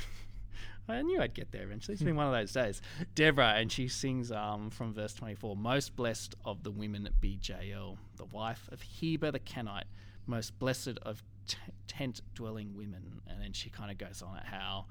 [0.87, 1.93] I knew I'd get there eventually.
[1.93, 2.81] It's been one of those days.
[3.13, 7.97] Deborah, and she sings um, from verse 24 Most blessed of the women be Jael,
[8.15, 9.87] the wife of Heber the Kenite,
[10.25, 13.21] most blessed of t- tent dwelling women.
[13.27, 14.85] And then she kind of goes on at how,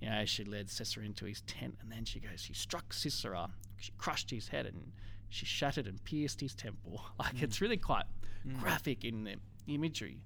[0.00, 3.50] you know, she led Sisera into his tent, and then she goes, She struck Sisera,
[3.76, 4.92] she crushed his head, and
[5.28, 7.00] she shattered and pierced his temple.
[7.18, 8.04] Like, it's really quite
[8.60, 9.34] graphic in the
[9.66, 10.18] imagery.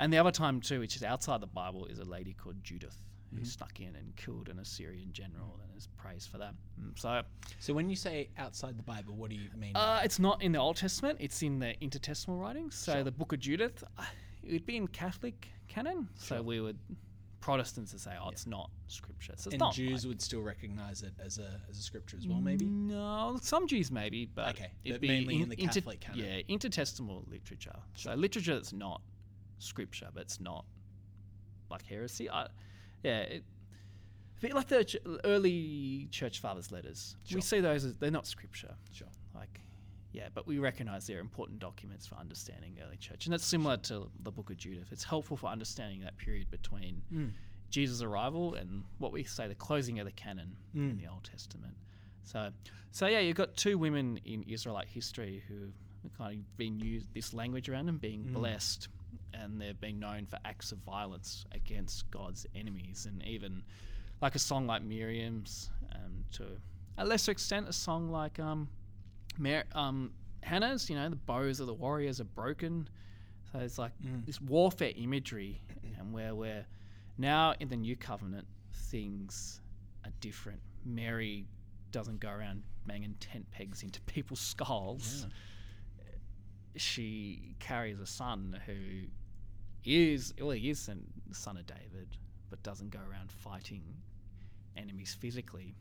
[0.00, 2.96] And the other time, too, which is outside the Bible, is a lady called Judith
[3.36, 6.54] who snuck in and killed an Assyrian general and is praised for that.
[6.80, 7.22] Mm, So
[7.58, 9.76] So when you say outside the Bible, what do you mean?
[9.76, 12.74] uh, it's not in the Old Testament, it's in the intertestamental writings.
[12.74, 13.04] So Sure.
[13.04, 14.04] the book of Judith, uh,
[14.42, 16.08] it would be in Catholic canon.
[16.14, 16.78] So we would,
[17.40, 19.32] Protestants would say, oh, it's not scripture.
[19.36, 22.16] So it's and not Jews like- would still recognize it as a as a scripture
[22.16, 22.64] as well, maybe.
[22.66, 26.18] No, some Jews maybe, but Okay, but mainly in the inter- Catholic canon.
[26.20, 27.76] Yeah, intertestamental literature.
[27.94, 29.02] So literature that's not
[29.58, 30.64] scripture, but it's not
[31.70, 32.28] like heresy.
[32.28, 32.48] I,
[33.04, 33.44] yeah, it,
[34.38, 37.16] a bit like the ch- early church fathers' letters.
[37.24, 37.36] Sure.
[37.36, 38.74] We see those as they're not scripture.
[38.92, 39.08] Sure.
[39.34, 39.60] Like,
[40.12, 44.10] yeah, but we recognize they're important documents for understanding early church, and that's similar to
[44.22, 44.88] the Book of Judith.
[44.90, 47.32] It's helpful for understanding that period between Mm.
[47.70, 51.00] Jesus' arrival and what we say the closing of the canon in Mm.
[51.00, 51.76] the Old Testament.
[52.24, 52.52] So,
[52.90, 55.72] so yeah, you've got two women in Israelite history who
[56.16, 58.32] kind of been used this language around them being Mm.
[58.32, 58.88] blessed,
[59.34, 63.62] and they've been known for acts of violence against God's enemies, and even
[64.22, 66.60] like a song like Miriam's, um, to
[66.96, 68.68] a lesser extent, a song like um,
[69.38, 70.88] Mar- um, Hannah's.
[70.90, 72.88] You know, the bows of the warriors are broken.
[73.52, 74.26] So it's like Mm.
[74.26, 75.62] this warfare imagery,
[75.98, 76.66] and where we're
[77.16, 79.60] now in the new covenant, things
[80.04, 80.60] are different.
[80.84, 81.46] Mary
[81.90, 85.26] doesn't go around banging tent pegs into people's skulls.
[86.76, 89.08] She carries a son who
[89.84, 92.08] is, well, he is the son of David,
[92.50, 93.82] but doesn't go around fighting
[94.76, 95.74] enemies physically,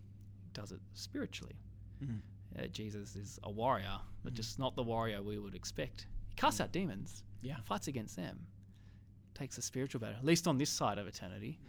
[0.53, 1.55] does it spiritually.
[2.03, 2.21] Mhm.
[2.57, 6.07] Uh, Jesus is a warrior, but just not the warrior we would expect.
[6.29, 7.57] He casts out demons, Yeah.
[7.65, 8.45] fights against them,
[9.33, 11.59] takes a spiritual battle, at least on this side of eternity.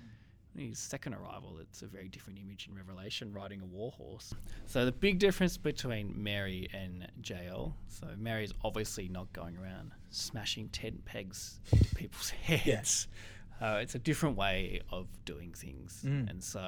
[0.56, 4.34] In his second arrival, it's a very different image in Revelation, riding a war horse.
[4.66, 7.76] So the big difference between Mary and Jael.
[7.88, 13.06] So Mary's obviously not going around smashing tent pegs into people's heads.
[13.60, 16.30] Uh, it's a different way of doing things, Mm.
[16.30, 16.60] and so.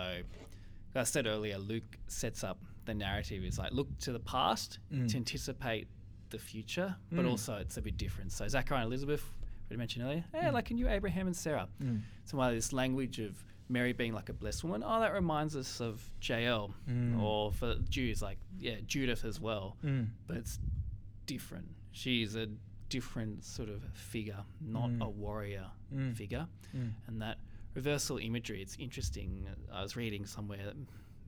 [0.94, 4.78] like I said earlier, Luke sets up the narrative is like look to the past
[4.92, 5.08] Mm.
[5.08, 5.88] to anticipate
[6.30, 7.30] the future, but Mm.
[7.30, 8.32] also it's a bit different.
[8.32, 9.24] So Zachariah and Elizabeth,
[9.68, 11.68] we mentioned earlier, yeah, like a new Abraham and Sarah.
[11.82, 12.02] Mm.
[12.24, 15.80] So while this language of Mary being like a blessed woman, oh, that reminds us
[15.80, 17.20] of Jael, Mm.
[17.20, 20.08] or for Jews like yeah Judith as well, Mm.
[20.26, 20.58] but it's
[21.26, 21.68] different.
[21.92, 22.48] She's a
[22.88, 25.02] different sort of figure, not Mm.
[25.02, 26.14] a warrior Mm.
[26.14, 26.92] figure, Mm.
[27.06, 27.38] and that
[27.74, 28.60] reversal imagery.
[28.62, 29.46] It's interesting.
[29.72, 30.76] I was reading somewhere that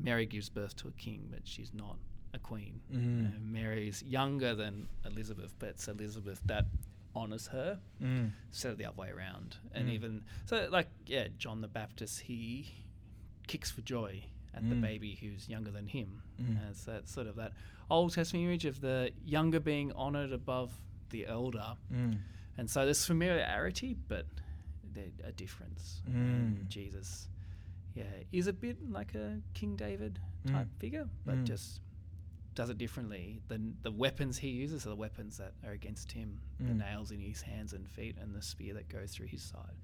[0.02, 1.96] Mary gives birth to a king, but she's not
[2.34, 2.80] a queen.
[2.92, 3.26] Mm.
[3.26, 6.66] Uh, Mary's younger than Elizabeth, but it's Elizabeth that
[7.14, 8.32] honors her Mm.
[8.48, 9.56] instead of the other way around.
[9.72, 9.92] And Mm.
[9.92, 12.72] even so, like yeah, John the Baptist, he
[13.46, 14.80] kicks for joy at the Mm.
[14.80, 16.22] baby who's younger than him.
[16.40, 16.70] Mm.
[16.70, 17.52] It's that sort of that
[17.90, 21.76] Old Testament image of the younger being honored above the elder.
[21.92, 22.18] Mm.
[22.56, 24.26] And so there's familiarity, but
[25.24, 26.02] a difference.
[26.08, 26.68] Mm.
[26.68, 27.28] Jesus,
[27.94, 30.80] yeah, is a bit like a King David type Mm.
[30.80, 31.44] figure, but Mm.
[31.44, 31.80] just
[32.54, 33.40] does it differently.
[33.48, 36.38] The the weapons he uses are the weapons that are against him.
[36.58, 36.78] The Mm.
[36.78, 39.76] nails in his hands and feet, and the spear that goes through his side.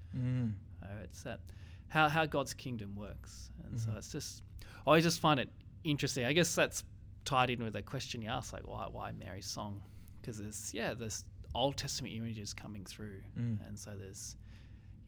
[0.81, 1.39] Uh, it's that
[1.87, 3.97] how how God's kingdom works, and so Mhm.
[3.97, 5.49] it's just I always just find it
[5.83, 6.25] interesting.
[6.25, 6.83] I guess that's
[7.25, 9.81] tied in with the question you asked, like why why Mary's song?
[10.21, 13.65] Because there's yeah there's Old Testament images coming through, Mm.
[13.67, 14.37] and so there's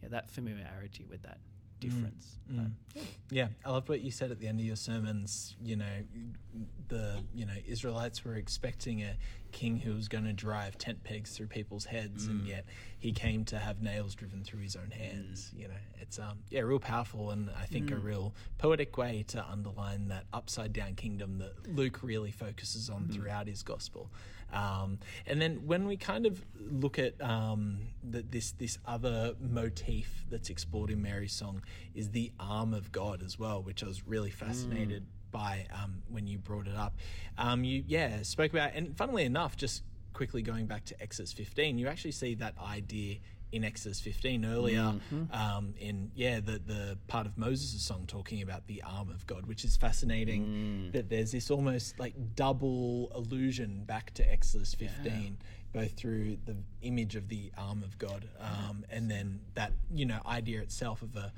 [0.01, 1.39] yeah that familiarity with that
[1.81, 2.37] difference.
[2.49, 2.71] Uh, Mm.
[3.29, 5.55] Yeah, I loved what you said at the end of your sermons.
[5.63, 6.03] You know,
[6.89, 9.15] the you know Israelites were expecting a
[9.53, 12.47] king who was going to drive tent pegs through people's heads, and Mm.
[12.47, 12.65] yet
[12.99, 15.51] he came to have nails driven through his own hands.
[15.55, 18.03] You know, it's um yeah, real powerful, and I think a Mm.
[18.03, 23.13] real poetic way to underline that upside down kingdom that Luke really focuses on Mm.
[23.13, 24.11] throughout his gospel.
[24.53, 30.25] Um, and then when we kind of look at um, the, this this other motif
[30.29, 31.63] that's explored in Mary's song
[31.95, 36.27] is the arm of God as well, which I was really fascinated by um, when
[36.27, 36.95] you brought it up.
[37.37, 39.83] Um, you yeah spoke about, and funnily enough, just
[40.13, 43.17] quickly going back to Exodus 15, you actually see that idea
[43.51, 44.93] in Exodus 15 earlier,
[45.31, 49.45] um, in yeah the the part of Moses' song talking about the arm of God,
[49.45, 50.89] which is fascinating.
[50.93, 55.37] That there's this almost like double allusion back to Exodus 15.
[55.73, 60.19] Both through the image of the arm of God, um, and then that you know
[60.25, 61.31] idea itself of a,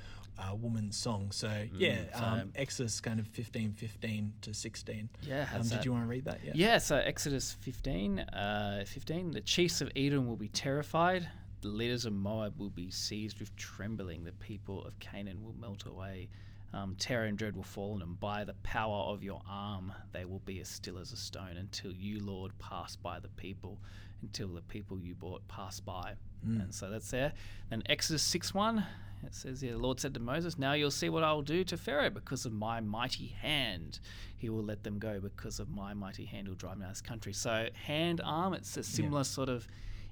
[0.49, 1.29] a woman's song.
[1.31, 5.09] So yeah, so- um, Exodus kind of 15, 15 to 16.
[5.21, 6.39] Yeah, Um, did that- you want to read that?
[6.43, 6.53] Yeah.
[6.55, 11.29] Yeah, so Exodus 15, uh, 15, the chiefs of Edom will be terrified.
[11.63, 14.25] The leaders of Moab will be seized with trembling.
[14.25, 16.27] The people of Canaan will melt away.
[16.73, 18.17] Um, terror and dread will fall on them.
[18.19, 21.93] By the power of your arm, they will be as still as a stone until
[21.93, 23.77] you, Lord, pass by the people,
[24.21, 26.15] until the people you bought pass by.
[26.61, 27.31] And so that's there.
[27.69, 28.85] Then Exodus 6 1,
[29.25, 31.63] it says here, the Lord said to Moses, Now you'll see what I will do
[31.63, 33.99] to Pharaoh because of my mighty hand.
[34.35, 36.95] He will let them go because of my mighty hand will drive them out of
[36.95, 37.31] his country.
[37.31, 39.65] So, hand, arm, it's a similar sort of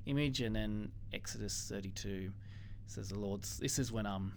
[0.05, 0.41] image.
[0.41, 2.31] And then Exodus 32
[2.87, 4.33] says, The Lord's, this is when um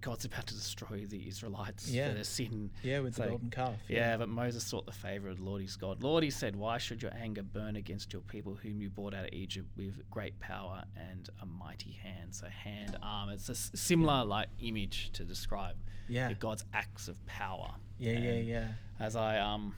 [0.00, 2.08] God's about to destroy the Israelites Yeah.
[2.08, 2.70] for their sin.
[2.82, 3.76] Yeah, with the golden calf.
[3.88, 6.02] Yeah, but Moses sought the favor of the Lord his God.
[6.02, 9.24] Lord, he said, Why should your anger burn against your people whom you brought out
[9.24, 12.34] of Egypt with great power and a mighty hand?
[12.34, 13.30] So, hand, arm.
[13.30, 16.28] It's a similar like image to describe Yeah.
[16.28, 17.70] the God's acts of power.
[17.98, 18.68] Yeah, yeah, And yeah.
[19.00, 19.74] As I um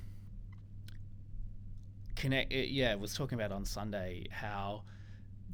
[2.17, 4.83] connect, yeah, was talking about on Sunday how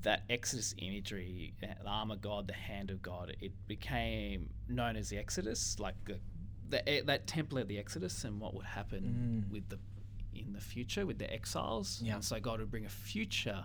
[0.02, 5.08] that Exodus imagery, the arm of God, the hand of God, it became known as
[5.08, 6.18] the Exodus, like the,
[6.68, 9.52] the eh, that template, of the Exodus, and what would happen mm.
[9.52, 9.78] with the
[10.34, 12.00] in the future with the exiles.
[12.02, 12.14] Yeah.
[12.14, 13.64] And so God would bring a future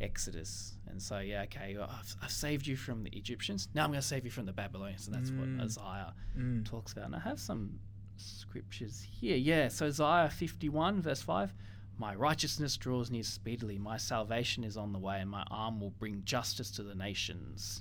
[0.00, 0.74] Exodus.
[0.88, 3.68] And so, yeah, okay, well, I've, I've saved you from the Egyptians.
[3.74, 5.06] Now I'm going to save you from the Babylonians.
[5.06, 5.62] And that's what mm.
[5.62, 6.68] Isaiah mm.
[6.68, 7.06] talks about.
[7.06, 7.78] And I have some
[8.16, 9.36] scriptures here.
[9.36, 11.52] Yeah, so Isaiah 51, verse 5.
[11.98, 13.78] My righteousness draws near speedily.
[13.78, 17.80] My salvation is on the way, and my arm will bring justice to the nations.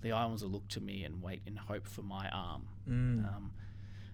[0.00, 2.62] The islands will look to me and wait in hope for my arm.
[3.26, 3.50] Um,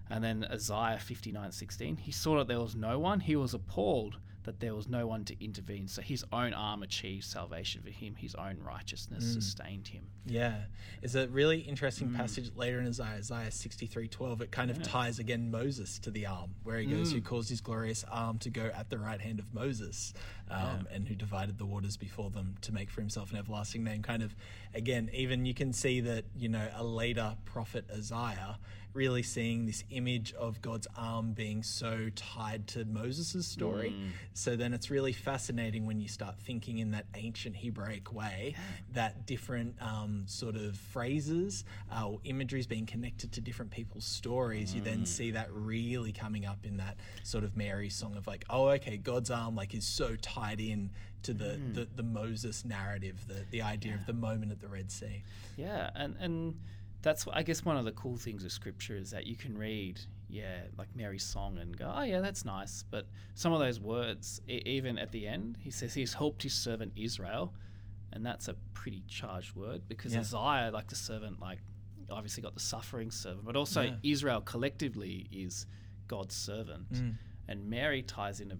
[0.09, 3.19] and then Isaiah 59 16, he saw that there was no one.
[3.19, 5.87] He was appalled that there was no one to intervene.
[5.87, 9.33] So his own arm achieved salvation for him, his own righteousness mm.
[9.33, 10.03] sustained him.
[10.25, 10.55] Yeah,
[11.01, 12.17] it's a really interesting mm.
[12.17, 14.41] passage later in Isaiah, Isaiah sixty three twelve.
[14.41, 17.15] It kind of ties again Moses to the arm, where he goes, mm.
[17.15, 20.13] "Who caused his glorious arm to go at the right hand of Moses,
[20.49, 24.01] um, and who divided the waters before them to make for himself an everlasting name."
[24.01, 24.35] Kind of,
[24.73, 28.57] again, even you can see that you know a later prophet Isaiah
[28.95, 33.93] really seeing this image of God's arm being so tied to Moses' story.
[34.33, 38.55] So then it's really fascinating when you start thinking in that ancient Hebraic way
[38.93, 44.73] that different um, sort of phrases uh, or imageries being connected to different people's stories,
[44.73, 48.45] you then see that really coming up in that sort of Mary song of like,
[48.49, 50.89] oh, okay, God's arm like is so tied in
[51.23, 54.91] to the, the, the Moses narrative, the, the idea of the moment at the Red
[54.91, 55.23] Sea.
[55.57, 56.55] Yeah, and and
[57.05, 60.01] that's I guess one of the cool things of scripture is that you can read,
[60.27, 62.83] yeah, like Mary's song and go, oh yeah, that's nice.
[62.89, 66.53] But some of those words, e- even at the end, he says he's helped his
[66.53, 67.53] servant Israel,
[68.11, 70.19] and that's a pretty charged word because Yeah.
[70.21, 71.59] Isaiah, like the servant, like
[72.09, 73.95] obviously got the suffering servant, but also Yeah.
[74.03, 75.65] Israel collectively is
[76.07, 77.17] God's servant, Mm.
[77.47, 78.57] and Mary ties in a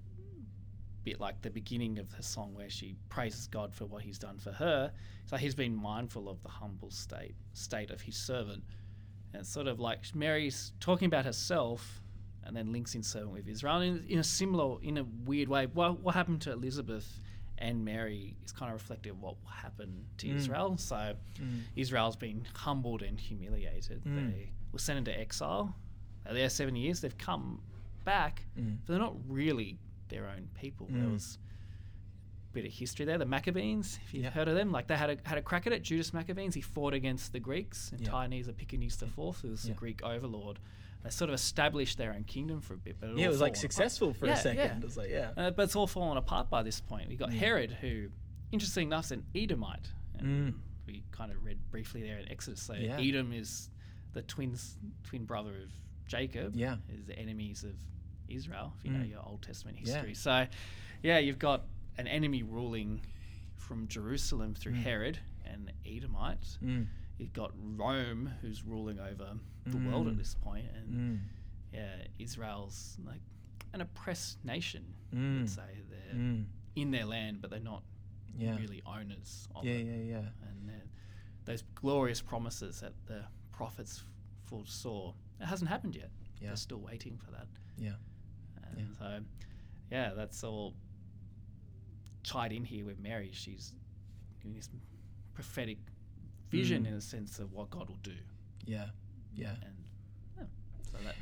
[1.05, 4.37] bit like the beginning of the song where she praises God for what he's done
[4.39, 4.91] for her.
[5.25, 8.63] So he's been mindful of the humble state state of his servant.
[9.31, 12.01] And it's sort of like Mary's talking about herself
[12.43, 15.67] and then links in servant with Israel in, in a similar, in a weird way.
[15.67, 17.07] What, what happened to Elizabeth
[17.57, 20.35] and Mary is kind of reflective of what happened to mm.
[20.35, 20.77] Israel.
[20.77, 21.61] So mm.
[21.75, 24.03] Israel's been humbled and humiliated.
[24.03, 24.31] Mm.
[24.31, 25.75] They were sent into exile.
[26.25, 27.01] They're there seven years.
[27.01, 27.61] They've come
[28.03, 30.87] back, but they're not really their own people.
[30.89, 31.37] There was
[32.51, 33.17] a bit of history there.
[33.17, 34.29] The Maccabees, if you've Yeah.
[34.31, 35.83] heard of them, like they had a, had a crack at it.
[35.83, 38.09] Judas Maccabeus, he fought against the Greeks, and Yeah.
[38.09, 40.59] Tyrannus Epicurus the Fourth, who was the Greek overlord.
[41.03, 43.53] They sort of established their own kingdom for a bit, but Yeah, it was like
[43.53, 43.73] fallen apart.
[43.73, 44.57] successful for Yeah, a second.
[44.57, 44.77] yeah.
[44.77, 45.31] It was like, yeah.
[45.37, 47.09] Uh, but it's all fallen apart by this point.
[47.09, 48.09] We got Herod, who,
[48.51, 49.91] interesting enough, is an Edomite.
[50.17, 52.61] And We kind of read briefly there in Exodus.
[52.61, 52.83] So Mm.
[52.83, 52.99] Yeah.
[52.99, 53.69] Edom is
[54.13, 55.71] the twins, twin brother of
[56.07, 56.55] Jacob.
[56.55, 56.77] Yeah.
[56.89, 57.75] Is the enemies of
[58.29, 59.93] Israel, if you know your Old Testament Yeah.
[59.93, 60.13] history.
[60.13, 60.47] So,
[61.03, 61.65] yeah, you've got
[61.97, 63.01] an enemy ruling
[63.55, 66.57] from Jerusalem through Herod and Edomite.
[66.63, 66.87] Mm.
[67.17, 71.19] You've got Rome, who's ruling over the world at this point, and Mm.
[71.73, 73.21] yeah, Israel's like
[73.73, 74.93] an oppressed nation.
[75.13, 75.39] Mm.
[75.39, 76.45] Let's say they're Mm.
[76.75, 77.83] in their land, but they're not
[78.37, 78.55] Yeah.
[78.57, 79.85] really owners of Yeah, it.
[79.85, 80.21] yeah, yeah.
[80.21, 80.29] Yeah.
[80.49, 80.71] And
[81.45, 84.03] those glorious promises that the prophets
[84.43, 86.11] foresaw, it hasn't happened yet.
[86.41, 86.47] Yeah.
[86.49, 87.47] They're still waiting for that.
[87.77, 87.95] Yeah.
[88.77, 88.97] And Yeah.
[88.99, 89.23] so,
[89.91, 90.73] yeah, that's all
[92.23, 93.31] tied in here with Mary.
[93.33, 93.73] She's
[94.39, 94.69] giving this
[95.33, 95.77] prophetic
[96.49, 96.87] vision Mm.
[96.87, 98.15] in a sense of what God will do.
[98.65, 98.89] Yeah.
[99.33, 99.55] Yeah.
[99.61, 99.75] And
[100.37, 100.43] yeah,
[100.91, 101.15] so that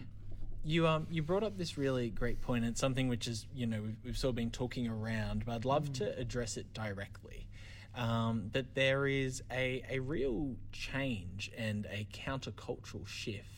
[0.66, 2.64] You um you brought up this really great point.
[2.64, 5.66] It's something which is you know we've, we've sort of been talking around, but I'd
[5.66, 7.48] love to address it directly.
[7.96, 13.53] Um, that there is a a real change and a countercultural shift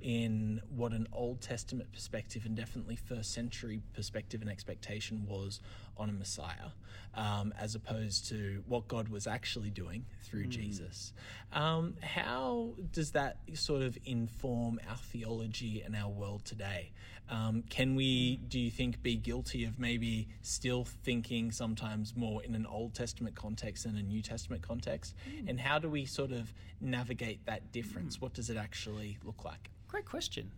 [0.00, 5.60] in what an Old Testament perspective and definitely first century perspective and expectation was
[5.96, 6.70] on a Messiah,
[7.14, 11.12] um, as opposed to what God was actually doing through Jesus.
[11.52, 16.92] Um, how does that sort of inform our theology and our world today?
[17.30, 22.56] Um, can we, do you think, be guilty of maybe still thinking sometimes more in
[22.56, 25.14] an Old Testament context than a New Testament context?
[25.46, 28.20] And how do we sort of navigate that difference?
[28.20, 29.70] What does it actually look like?
[29.86, 30.50] Great question.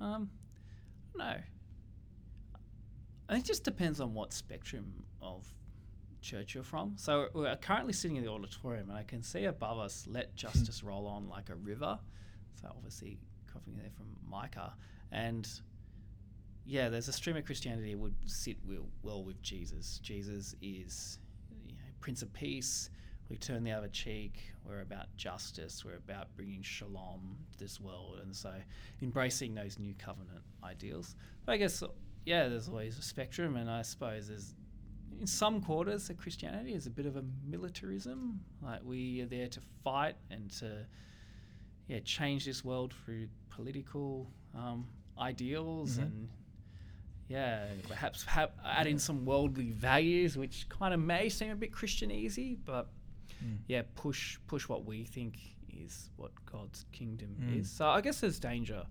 [0.00, 0.30] Um,
[1.16, 1.34] no.
[3.28, 5.52] I think it just depends on what spectrum of
[6.20, 6.94] church you're from.
[6.96, 10.82] So we're currently sitting in the auditorium, and I can see above us "Let justice
[10.84, 11.98] roll on like a river."
[12.60, 13.18] So obviously,
[13.52, 14.74] copying there from Micah,
[15.10, 15.48] and
[16.64, 19.98] yeah, there's a stream of Christianity that would sit well, well with Jesus.
[20.02, 21.18] Jesus is
[21.66, 22.90] you know, Prince of Peace.
[23.28, 24.52] We turn the other cheek.
[24.64, 25.84] We're about justice.
[25.84, 28.52] We're about bringing shalom to this world, and so
[29.00, 31.16] embracing those new covenant ideals.
[31.46, 31.82] But I guess
[32.26, 34.54] yeah, there's always a spectrum, and I suppose there's
[35.20, 38.40] in some quarters of Christianity is a bit of a militarism.
[38.60, 40.86] Like we are there to fight and to
[41.88, 44.86] yeah change this world through political um,
[45.18, 46.02] ideals Mhm.
[46.02, 46.28] and
[47.36, 51.72] yeah perhaps ha- add in some worldly values, which kind of may seem a bit
[51.72, 52.86] Christianese, but
[53.44, 53.58] Mm.
[53.66, 55.32] yeah push push what we think
[55.84, 57.58] is what God's kingdom Mm.
[57.60, 57.66] is.
[57.78, 58.82] So I guess there's danger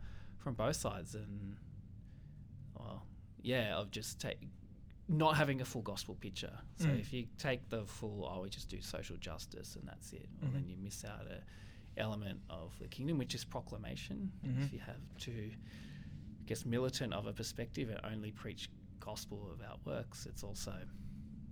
[0.42, 1.56] from both sides and
[2.78, 3.00] well
[3.42, 4.40] yeah of just take
[5.08, 6.56] not having a full gospel picture.
[6.78, 7.00] So Mm.
[7.00, 10.52] if you take the full, oh, we just do social justice and that's it, well,
[10.52, 10.70] then Mhm.
[10.72, 11.40] you miss out a
[11.98, 14.32] element of the kingdom, which is proclamation.
[14.46, 14.64] Mhm.
[14.64, 15.58] If you have too, I
[16.52, 20.74] guess, militant of a perspective and only preach gospel about works, it's also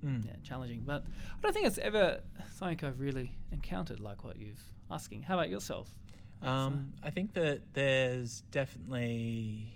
[0.03, 0.25] Mm.
[0.25, 0.81] yeah, challenging.
[0.85, 1.03] But
[1.37, 2.21] I don't think it's ever
[2.53, 5.23] something I've really encountered like what you've asking.
[5.23, 5.89] How about yourself?
[6.41, 9.73] Um, I think that there's definitely,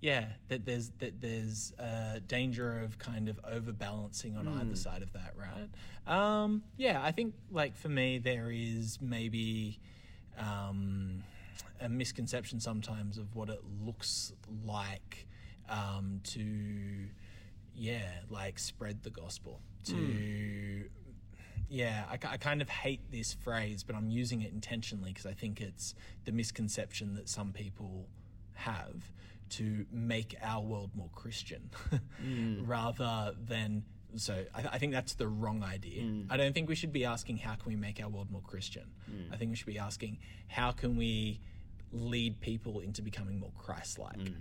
[0.00, 4.78] yeah, that there's that there's a danger of kind of overbalancing on either Mm.
[4.78, 5.70] side of that, right?
[6.06, 9.78] Um, yeah, I think like for me there is maybe
[10.36, 11.22] um,
[11.80, 14.32] a misconception sometimes of what it looks
[14.64, 15.26] like
[15.68, 17.06] um, to,
[17.74, 20.84] yeah, like spread the gospel to
[21.68, 25.32] yeah, I, I kind of hate this phrase, but I'm using it intentionally because I
[25.32, 28.06] think it's the misconception that some people
[28.52, 29.12] have
[29.50, 31.70] to make our world more Christian
[32.64, 33.84] rather than.
[34.16, 36.02] So I, I think that's the wrong idea.
[36.02, 36.26] Mm.
[36.30, 38.84] I don't think we should be asking how can we make our world more Christian.
[39.10, 39.32] Mm.
[39.32, 41.40] I think we should be asking how can we
[41.92, 44.18] lead people into becoming more Christ-like.
[44.18, 44.34] Mm.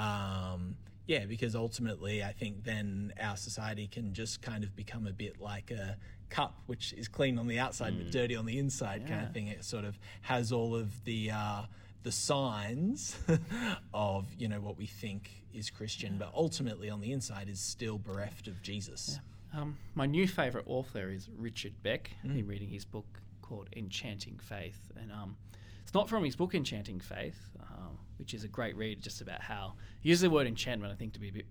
[0.00, 5.12] Um, yeah, because ultimately, I think then our society can just kind of become a
[5.12, 5.96] bit like a
[6.30, 9.26] cup, which is clean on the outside but dirty on the inside, kind Mm.
[9.28, 9.46] Of thing.
[9.48, 11.62] It sort of has all of the uh,
[12.06, 13.16] the signs
[13.92, 17.98] of you know what we think is Christian, but ultimately on the inside is still
[17.98, 19.18] bereft of Jesus.
[19.52, 22.12] Um, my new favorite author is Richard Beck.
[22.22, 22.34] I've Mm.
[22.36, 23.06] been reading his book
[23.42, 25.36] called Enchanting Faith, and um,
[25.82, 29.40] it's not from his book Enchanting Faith, um, which is a great read, just about
[29.42, 30.92] how he uses the word enchantment.
[30.92, 31.46] I think to be a bit,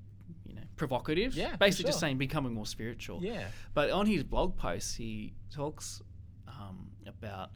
[0.45, 1.35] you know, provocative.
[1.35, 3.21] Yeah, basically just saying becoming more spiritual.
[3.21, 3.47] Yeah.
[3.73, 6.01] But on his blog posts, he talks
[6.47, 7.49] um, about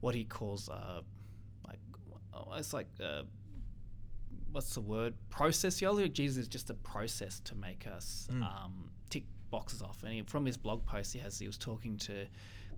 [0.00, 1.00] what he calls uh,
[2.56, 3.22] it's like uh,
[4.52, 6.08] what's the word process theology.
[6.08, 8.42] Jesus is just a process to make us Mm.
[8.42, 10.02] um, tick boxes off.
[10.02, 12.26] And he, from his blog post, he has he was talking to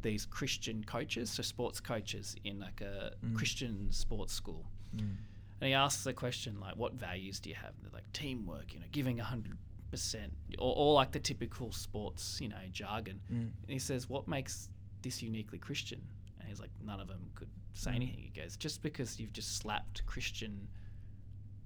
[0.02, 3.34] these Christian coaches, so sports coaches in like a Mm.
[3.36, 4.70] Christian sports school.
[4.94, 5.16] Mm.
[5.60, 8.80] And he asks the question like, "What values do you have?" They're like teamwork, you
[8.80, 9.56] know, giving hundred
[9.90, 13.20] percent, or or like the typical sports, you know, jargon.
[13.32, 13.50] Mm.
[13.62, 14.68] And he says, "What makes
[15.02, 16.02] this uniquely Christian?"
[16.38, 17.97] And he's like, "None of them could say Mm.
[17.97, 20.68] anything." He goes, "Just because you've just slapped Christian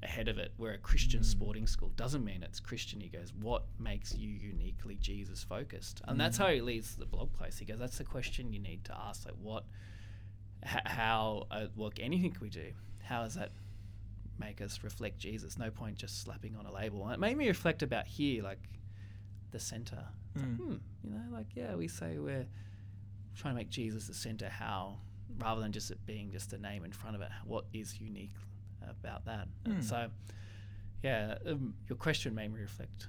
[0.03, 1.25] ahead of it, we're a Christian Mm.
[1.25, 6.21] sporting school, doesn't mean it's Christian." He goes, "What makes you uniquely Jesus focused?" And
[6.21, 6.41] that's Mm.
[6.41, 7.59] how he leads the blog post.
[7.59, 9.25] He goes, "That's the question you need to ask.
[9.27, 9.65] Like, what,
[10.65, 13.53] h- how, uh, like anything we do, how does that?"
[14.41, 15.59] make us reflect Jesus.
[15.59, 17.03] No point just slapping on a label.
[17.05, 18.61] And it made me reflect about here, like
[19.51, 20.07] the center.
[20.37, 20.57] Like, Mm.
[20.57, 22.47] hmm, you know, like yeah, we say we're
[23.35, 24.49] trying to make Jesus the center.
[24.49, 25.01] How,
[25.39, 28.35] rather than just it being just a name in front of it, what is unique
[28.89, 29.49] about that?
[29.65, 29.83] Mm.
[29.83, 30.09] So,
[31.03, 33.07] yeah, um, your question made me reflect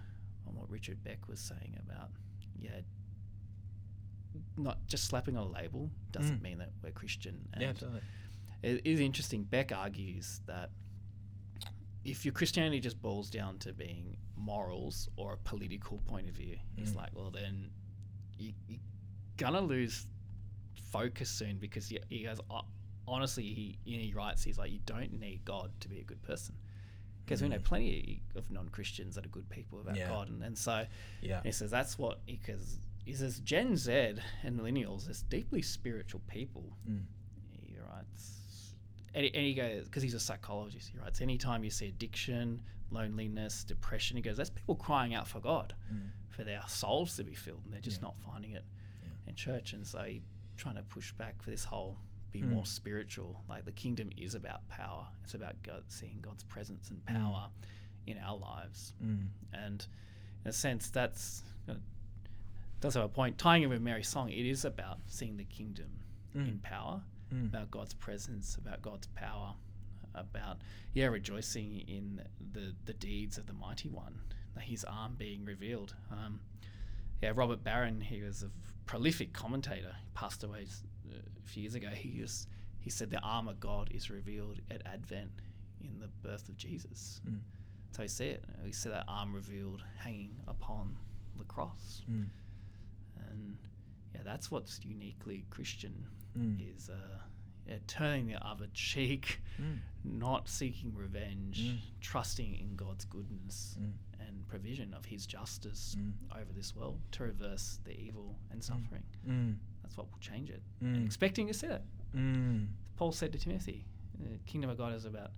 [0.47, 2.09] on what Richard Beck was saying about
[2.61, 2.82] yeah,
[4.57, 7.39] not just slapping on a label doesn't mean that we're Christian.
[7.53, 8.01] And yeah, totally.
[8.63, 9.43] it is interesting.
[9.43, 10.70] Beck argues that
[12.03, 16.57] if your Christianity just boils down to being morals or a political point of view,
[16.78, 17.70] it's like, well, then
[18.38, 18.80] you, you're
[19.38, 20.07] gonna lose
[20.91, 22.61] focus soon because he, he goes, "Oh,
[23.07, 26.55] honestly, he he writes, he's like, you don't need God to be a good person.
[27.26, 30.09] Because we know plenty of non-Christians that are good people about Yeah.
[30.09, 30.86] God, and, and so
[31.22, 31.41] Yeah.
[31.43, 36.76] he says that's what because he says Gen Z and millennials is deeply spiritual people.
[36.89, 37.03] Mm.
[37.67, 38.74] He writes,
[39.13, 40.89] and he, and he goes because he's a psychologist.
[40.91, 45.39] He writes anytime you see addiction, loneliness, depression, he goes that's people crying out for
[45.39, 46.09] God, Mm.
[46.30, 48.05] for their souls to be filled, and they're just Yeah.
[48.07, 48.65] not finding it
[49.28, 49.74] in church.
[49.74, 50.24] And so he
[50.60, 51.97] trying to push back for this whole
[52.32, 52.49] be Mm.
[52.49, 53.43] more spiritual.
[53.49, 55.07] Like the kingdom is about power.
[55.24, 57.16] It's about God seeing God's presence and Mm.
[57.16, 57.49] power
[58.05, 59.30] in our lives Mm.
[59.53, 59.88] and
[60.43, 61.80] in a sense that's you know,
[62.82, 65.89] does have a point tying it with mary's song it is about seeing the kingdom
[66.34, 67.47] in power Mm.
[67.47, 69.53] about god's presence about god's power
[70.16, 70.62] about
[70.93, 74.22] yeah rejoicing in the the deeds of the mighty one
[74.62, 76.39] his arm being revealed um,
[77.22, 78.49] yeah robert barron he was a
[78.89, 80.65] prolific commentator he passed away
[81.11, 82.47] a few years ago he was
[82.79, 85.29] he said the arm of god is revealed at advent
[85.81, 87.39] in the birth of jesus Mm.
[87.91, 88.43] so we see it.
[88.63, 90.95] We see that arm revealed hanging upon
[91.37, 92.01] the cross.
[92.09, 92.27] Mm.
[93.29, 93.57] And
[94.13, 95.95] yeah, that's what's uniquely Christian
[96.37, 96.57] Mm.
[96.75, 97.17] is uh,
[97.67, 99.79] yeah, turning the other cheek, Mm.
[100.03, 101.79] not seeking revenge, Mm.
[102.01, 103.93] trusting in God's goodness Mm.
[104.50, 106.14] Provision of His justice Mm.
[106.41, 109.04] over this world to reverse the evil and suffering.
[109.28, 109.56] Mm.
[109.84, 110.62] That's what will change it.
[110.84, 110.95] Mm.
[110.95, 111.84] And expecting to see it.
[112.16, 112.68] Mm.
[112.97, 113.86] Paul said to Timothy,
[114.20, 115.32] the kingdom of God is about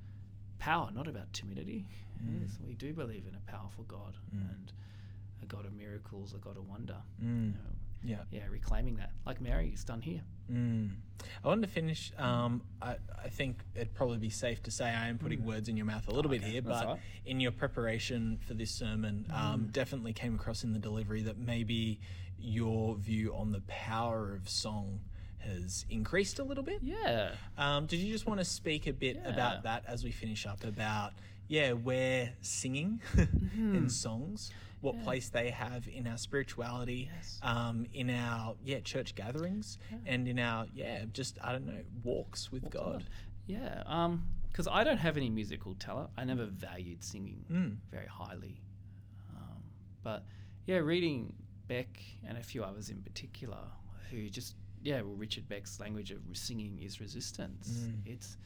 [0.59, 1.85] power, not about timidity.
[2.23, 2.41] Mm.
[2.41, 4.49] Yes, we do believe in a powerful God Mm.
[4.49, 4.73] and
[5.43, 6.97] a God of miracles, a God of wonder.
[7.21, 7.45] Mm.
[7.47, 8.17] You know, Yeah.
[8.31, 10.21] yeah, reclaiming that, like Mary has done here.
[10.51, 10.91] Mm.
[11.43, 12.11] I wanted to finish.
[12.17, 15.77] Um, I, I think it'd probably be safe to say I am putting words in
[15.77, 16.45] your mouth a little bit Mm.
[16.45, 16.99] okay, here, but right.
[17.25, 21.99] in your preparation for this sermon, um, definitely came across in the delivery that maybe
[22.39, 24.99] your view on the power of song
[25.39, 26.79] has increased a little bit.
[26.81, 27.31] Yeah.
[27.57, 29.29] Um, did you just want to speak a bit Yeah.
[29.31, 30.63] about that as we finish up?
[30.63, 31.13] About
[31.51, 33.75] yeah, where singing Mm-hmm.
[33.75, 34.49] and songs,
[34.79, 37.39] what place they have in our spirituality, Yes.
[37.43, 42.51] um, in our yeah church gatherings, and in our yeah just I don't know walks
[42.53, 43.03] with God.
[43.47, 43.83] Yeah.
[43.85, 46.09] Um, because I don't have any musical talent.
[46.17, 47.75] I never valued singing Mm.
[47.91, 48.61] very highly.
[49.35, 49.61] Um,
[50.03, 50.23] but
[50.65, 51.33] yeah, reading
[51.67, 51.89] Beck
[52.27, 53.63] and a few others in particular
[54.09, 57.67] who just yeah, well, Richard Beck's language of singing is resistance.
[57.87, 57.93] Mm.
[58.13, 58.37] It's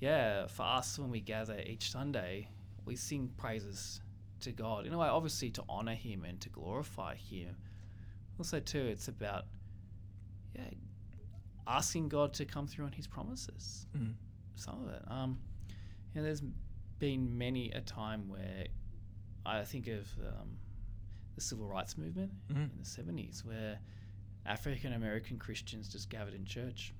[0.00, 2.48] yeah, for us when we gather each Sunday,
[2.84, 4.00] we sing praises
[4.40, 7.56] to God in a way, obviously to honor Him and to glorify Him.
[8.38, 9.44] Also, too, it's about
[10.54, 10.64] yeah,
[11.66, 13.86] asking God to come through on His promises.
[13.96, 14.14] Mm.
[14.56, 15.02] Some of it.
[15.08, 15.38] Um,
[16.14, 16.42] you know, there's
[16.98, 18.66] been many a time where
[19.46, 20.58] I think of um,
[21.34, 22.70] the civil rights movement Mhm.
[22.72, 23.78] in the 70s, where
[24.46, 26.92] African American Christians just gathered in church.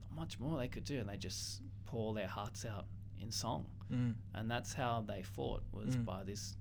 [0.00, 2.84] Not much more they could do, and they just pour their hearts out
[3.18, 3.64] in song.
[3.90, 4.14] Mm.
[4.34, 6.04] And that's how they fought was Mm.
[6.04, 6.56] by this,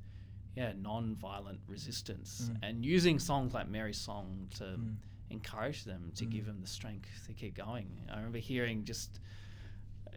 [0.56, 2.60] yeah, non-violent resistance Mm.
[2.64, 4.96] and using songs like Mary's song to Mm.
[5.30, 6.32] encourage them to Mm.
[6.32, 8.06] give them the strength to keep going.
[8.10, 9.20] I remember hearing just,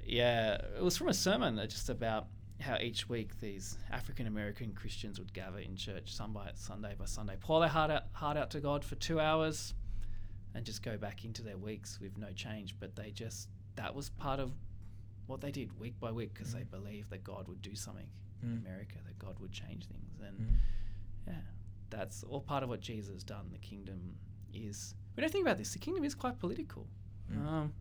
[0.04, 2.28] yeah, it was from a sermon just about
[2.60, 7.36] how each week these African American Christians would gather in church Sunday, Sunday by Sunday,
[7.40, 9.74] pour their heart out, heart out to God for two hours,
[10.54, 12.78] and just go back into their weeks with no change.
[12.78, 14.52] But they just that was part of
[15.30, 18.08] what they did week by week because they believed that God would do something
[18.42, 18.58] in Mm.
[18.66, 20.56] America, that God would change things, and Mm.
[21.28, 21.40] yeah,
[21.90, 23.50] that's all part of what Jesus has done.
[23.52, 24.16] The kingdom
[24.52, 24.94] is.
[25.16, 25.72] We don't think about this.
[25.72, 26.86] The kingdom is quite political.
[27.30, 27.46] Mm.
[27.46, 27.74] Um,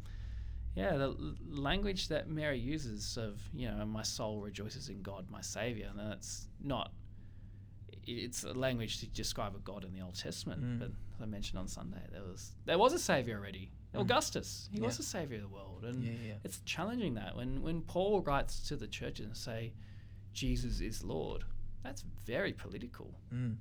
[0.75, 5.29] yeah, the l- language that Mary uses of you know, my soul rejoices in God,
[5.29, 6.91] my Savior, and that's not.
[8.05, 10.79] It's a language to describe a God in the Old Testament, Mm.
[10.79, 13.71] but as I mentioned on Sunday, there was there was a Savior already.
[13.95, 16.33] Augustus, he was the Savior of the world, and Yeah, yeah.
[16.43, 19.73] it's challenging that when when Paul writes to the churches and say,
[20.33, 21.43] Jesus is Lord,
[21.83, 23.19] that's very political.
[23.33, 23.55] Mm.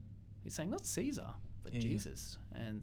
[0.44, 1.28] He's saying not Caesar,
[1.62, 1.88] but Yeah, yeah.
[1.88, 2.38] Jesus.
[2.54, 2.82] And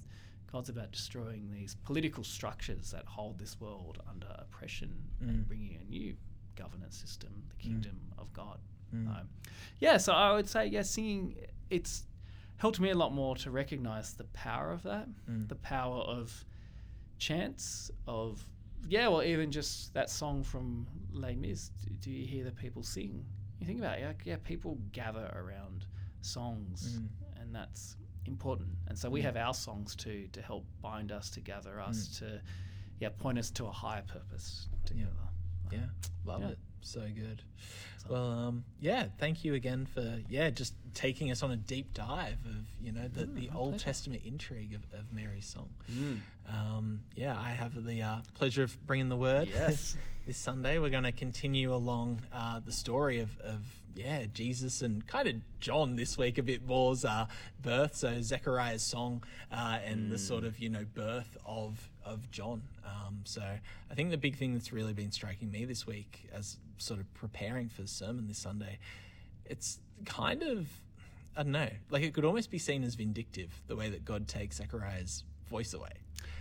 [0.52, 4.92] God's about destroying these political structures that hold this world under oppression
[5.22, 5.30] Mm.
[5.30, 6.16] and bringing a new
[6.56, 8.60] governance system, the kingdom of God.
[8.94, 9.08] Mm.
[9.08, 9.30] Um,
[9.80, 11.36] yeah, so I would say, yeah, singing,
[11.70, 12.06] it's
[12.58, 15.48] helped me a lot more to recognize the power of that, Mm.
[15.50, 16.46] the power of
[17.18, 18.44] chants, of,
[18.88, 22.84] yeah, well, even just that song from Les Mis, do, do you hear the people
[22.84, 23.26] sing?
[23.60, 25.86] You think about it, like, yeah, people gather around
[26.22, 27.42] songs, Mm.
[27.42, 27.96] and that's
[28.26, 28.70] important.
[28.88, 32.42] And so we have our songs too to help bind us together, us to
[33.00, 35.12] yeah point us to a higher purpose together.
[35.72, 35.86] Yeah,
[36.26, 36.50] love Yeah.
[36.50, 36.60] it.
[36.86, 37.42] So good.
[38.08, 42.38] Well, um, yeah, thank you again for yeah just taking us on a deep dive
[42.46, 43.86] of you know the, the Old pleasure.
[43.86, 45.70] Testament intrigue of, of Mary's song.
[46.48, 49.50] Um, yeah, I have the uh, pleasure of bringing the word.
[49.52, 49.98] Yes.
[50.28, 53.62] this Sunday we're going to continue along uh, the story of, of
[53.96, 57.28] yeah Jesus and kind of John this week a bit more's uh,
[57.62, 57.96] birth.
[57.96, 62.62] So Zechariah's song uh, and the sort of you know birth of of John.
[62.86, 66.58] Um, so I think the big thing that's really been striking me this week as
[66.78, 68.80] sort of preparing for the sermon this Sunday,
[69.46, 70.68] it's kind of
[71.38, 74.28] I don't know, like it could almost be seen as vindictive the way that God
[74.28, 75.92] takes Zechariah's voice away.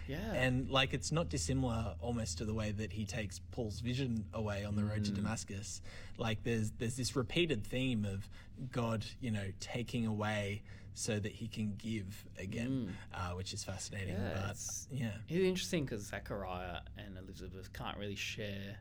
[0.07, 0.33] Yeah.
[0.35, 4.65] And like it's not dissimilar almost to the way that he takes Paul's vision away
[4.65, 5.81] on the road to Damascus.
[6.19, 8.29] Like there's there's this repeated theme of
[8.71, 10.63] God, you know, taking away
[10.97, 14.15] so that he can give again, uh, which is fascinating.
[14.15, 18.77] Yeah, but it's- yeah, It's interesting because Zechariah and Elizabeth can't really share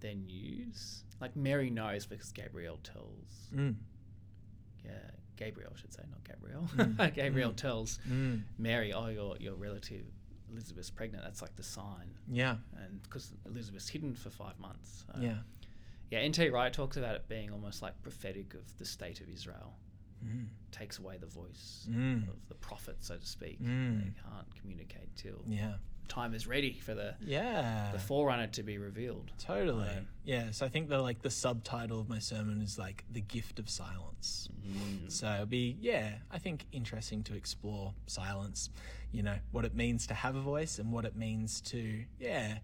[0.00, 1.02] their news.
[1.20, 3.48] Like Mary knows because Gabriel tells.
[3.54, 3.74] mm,
[4.84, 4.90] Yeah,
[5.44, 6.68] Gabriel I should say, not Gabriel.
[6.76, 7.14] Mm.
[7.20, 10.04] Gabriel tells mm, Mary, "Oh, your your relative
[10.50, 15.04] Elizabeth's pregnant." That's like the sign, yeah, and because Elizabeth's hidden for five months.
[15.20, 15.38] Yeah,
[16.10, 16.18] yeah.
[16.20, 16.48] N.T.
[16.50, 19.72] Wright talks about it being almost like prophetic of the state of Israel.
[20.24, 22.28] mm, Takes away the voice Mm.
[22.28, 23.60] of the prophet, so to speak.
[23.62, 23.98] Mm.
[24.04, 25.74] They can't communicate till yeah,
[26.08, 27.90] time is ready for the yeah.
[27.92, 29.30] the forerunner to be revealed.
[29.38, 29.88] Totally.
[29.88, 30.50] Um, yeah.
[30.50, 33.68] So I think the like the subtitle of my sermon is like the gift of
[33.68, 34.48] silence.
[35.08, 38.70] So it'll be yeah, I think interesting to explore silence.
[39.10, 42.58] You know what it means to have a voice and what it means to yeah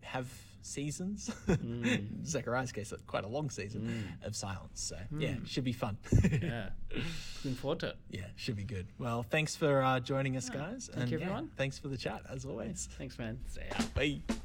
[0.00, 0.28] have
[0.64, 1.30] seasons.
[1.54, 1.86] Mm.
[1.86, 3.82] In Zechariah's case, that's quite a long season
[4.22, 4.26] mm.
[4.26, 4.80] of silence.
[4.80, 5.20] So hmm.
[5.20, 5.96] yeah, should be fun.
[6.42, 6.70] Yeah,
[7.36, 7.96] looking forward to it.
[8.10, 8.86] yeah, should be good.
[8.98, 10.90] Well, thanks for uh, joining us, guys.
[10.92, 11.50] thank you, yeah, everyone.
[11.56, 12.88] thanks for the chat as always.
[12.98, 13.38] Thanks, man.
[13.48, 13.84] See ya.
[13.94, 14.44] Bye.